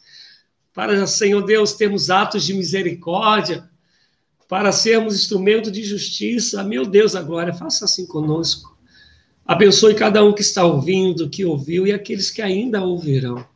[0.75, 3.68] para, Senhor Deus, termos atos de misericórdia,
[4.49, 6.65] para sermos instrumento de justiça.
[6.65, 8.77] Meu Deus, agora, faça assim conosco.
[9.47, 13.47] Abençoe cada um que está ouvindo, que ouviu e aqueles que ainda ouvirão.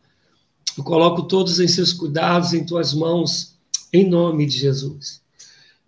[0.77, 3.59] Eu coloco todos em seus cuidados, em tuas mãos,
[3.93, 5.23] em nome de Jesus.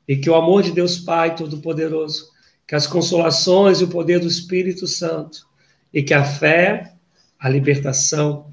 [0.07, 2.31] E que o amor de Deus Pai Todo-Poderoso,
[2.67, 5.47] que as consolações e o poder do Espírito Santo,
[5.93, 6.95] e que a fé,
[7.39, 8.51] a libertação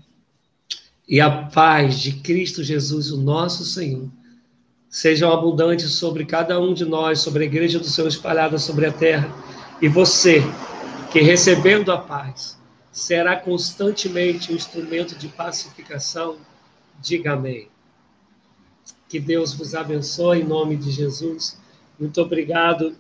[1.08, 4.10] e a paz de Cristo Jesus, o nosso Senhor,
[4.92, 8.92] sejam abundantes sobre cada um de nós, sobre a igreja do Senhor espalhada sobre a
[8.92, 9.34] terra.
[9.82, 10.44] E você,
[11.12, 12.60] que recebendo a paz,
[12.92, 16.36] será constantemente um instrumento de pacificação,
[17.02, 17.70] diga amém.
[19.08, 21.58] Que Deus vos abençoe em nome de Jesus.
[21.98, 22.94] Muito obrigado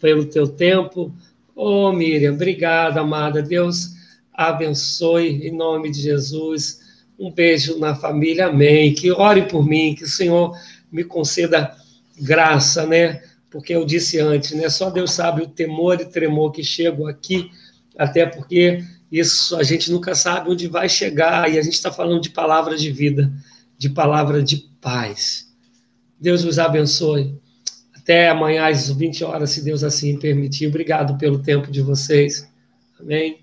[0.00, 1.12] pelo teu tempo.
[1.54, 3.42] Oh, Miriam, obrigada, amada.
[3.42, 3.90] Deus
[4.32, 6.81] abençoe em nome de Jesus.
[7.22, 8.92] Um beijo na família, amém.
[8.92, 10.56] Que ore por mim, que o Senhor
[10.90, 11.72] me conceda
[12.20, 13.22] graça, né?
[13.48, 14.68] Porque eu disse antes, né?
[14.68, 17.48] Só Deus sabe o temor e tremor que chego aqui,
[17.96, 22.20] até porque isso a gente nunca sabe onde vai chegar, e a gente está falando
[22.20, 23.32] de palavra de vida,
[23.78, 25.46] de palavra de paz.
[26.18, 27.40] Deus os abençoe.
[27.94, 30.66] Até amanhã às 20 horas, se Deus assim permitir.
[30.66, 32.50] Obrigado pelo tempo de vocês.
[32.98, 33.41] Amém.